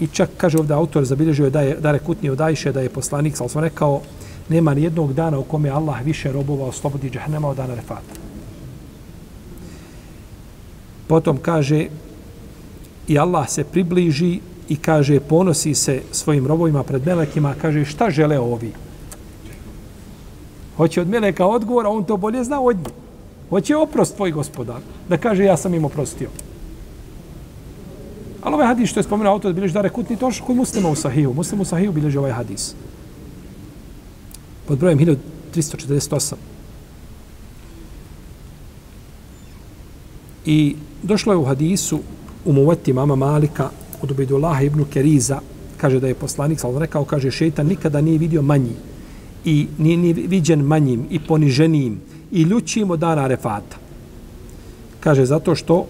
[0.00, 2.88] I čak, kaže ovdje autor, zabilježio je da je Dare Kutni od Ajše, da je
[2.88, 4.00] poslanik, ali sam rekao,
[4.48, 8.14] nema ni jednog dana u kome Allah više robova oslobodi džahnema od dana refata.
[11.08, 11.86] Potom kaže,
[13.08, 18.38] i Allah se približi i kaže, ponosi se svojim robovima pred melekima, kaže, šta žele
[18.38, 18.72] ovi?
[20.76, 22.94] Hoće od meleka odgovor, a on to bolje zna od njih.
[23.50, 26.28] Hoće oprost tvoj gospodar, da kaže, ja sam im oprostio.
[28.42, 31.34] Ali ovaj hadis što je spomenuo autor, bilježi da rekutni toš kod muslima u sahiju.
[31.34, 32.74] Muslim u sahiju bilježi ovaj hadis.
[34.66, 34.98] Pod brojem
[35.54, 36.34] 1348.
[40.46, 42.00] I došlo je u hadisu
[42.44, 43.70] u muvati mama Malika
[44.02, 45.40] od Ubedullaha ibn Keriza,
[45.76, 48.72] kaže da je poslanik, ali rekao, kaže, šeitan nikada nije vidio manji
[49.44, 52.00] i nije, nije viđen manjim i poniženijim
[52.32, 53.76] i ljućim od dana refata.
[55.00, 55.86] Kaže, zato što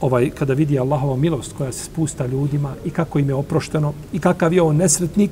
[0.00, 4.18] ovaj kada vidi Allahova milost koja se spusta ljudima i kako im je oprošteno i
[4.18, 5.30] kakav je on nesretnik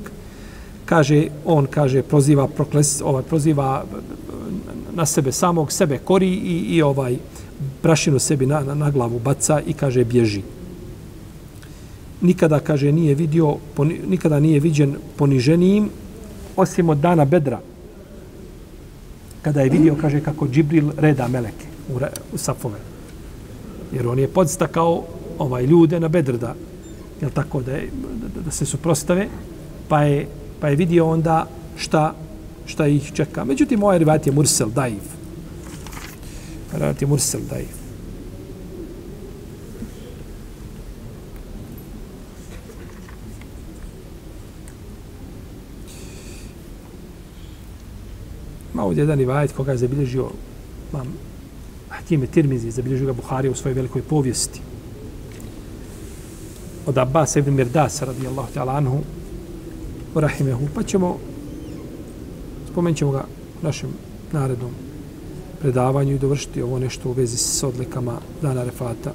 [0.85, 3.97] kaže on kaže proziva prokles ovaj proziva eh,
[4.93, 7.17] na sebe samog sebe kori i, i ovaj
[7.81, 10.41] prašinu sebi na, na, na glavu baca i kaže bježi.
[12.21, 15.89] Nikada kaže nije vidio poni, nikada nije viđen poniženijim
[16.55, 17.59] osim od dana bedra
[19.41, 21.99] kada je vidio kaže kako Džibril reda meleke u,
[22.33, 22.94] u safove
[23.91, 25.03] jer on je podstakao
[25.39, 26.55] ovaj ljude na bedr da
[27.21, 27.89] jel tako da, je,
[28.35, 29.27] da, da se suprostave
[29.87, 30.27] pa je,
[30.59, 32.13] pa je vidio onda šta,
[32.65, 33.43] šta ih čeka.
[33.43, 35.03] Međutim, ovaj rivat je Mursel Daif.
[36.73, 37.85] Rivat je Mursel Daif.
[48.73, 50.29] Ma ovdje jedan rivajet koga je zabilježio
[50.93, 51.07] mam,
[52.05, 54.61] Hakim je Tirmizi, zabilježio ga Buhari u svojoj velikoj povijesti.
[56.85, 58.99] Od Abbas ibn Mirdasa, radijallahu ta'ala anhu,
[60.15, 60.67] u Rahimehu.
[60.75, 61.17] Pa ćemo,
[62.71, 63.25] spomenut ćemo ga
[63.61, 63.89] našem
[64.31, 64.71] narednom
[65.61, 69.13] predavanju i dovršiti ovo nešto u vezi s odlikama dana refata.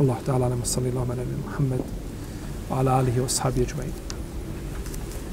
[0.00, 1.80] Allah ta'ala nam salli Allah na Muhammed
[2.70, 4.11] wa ala alihi wa sahabi ajma'in.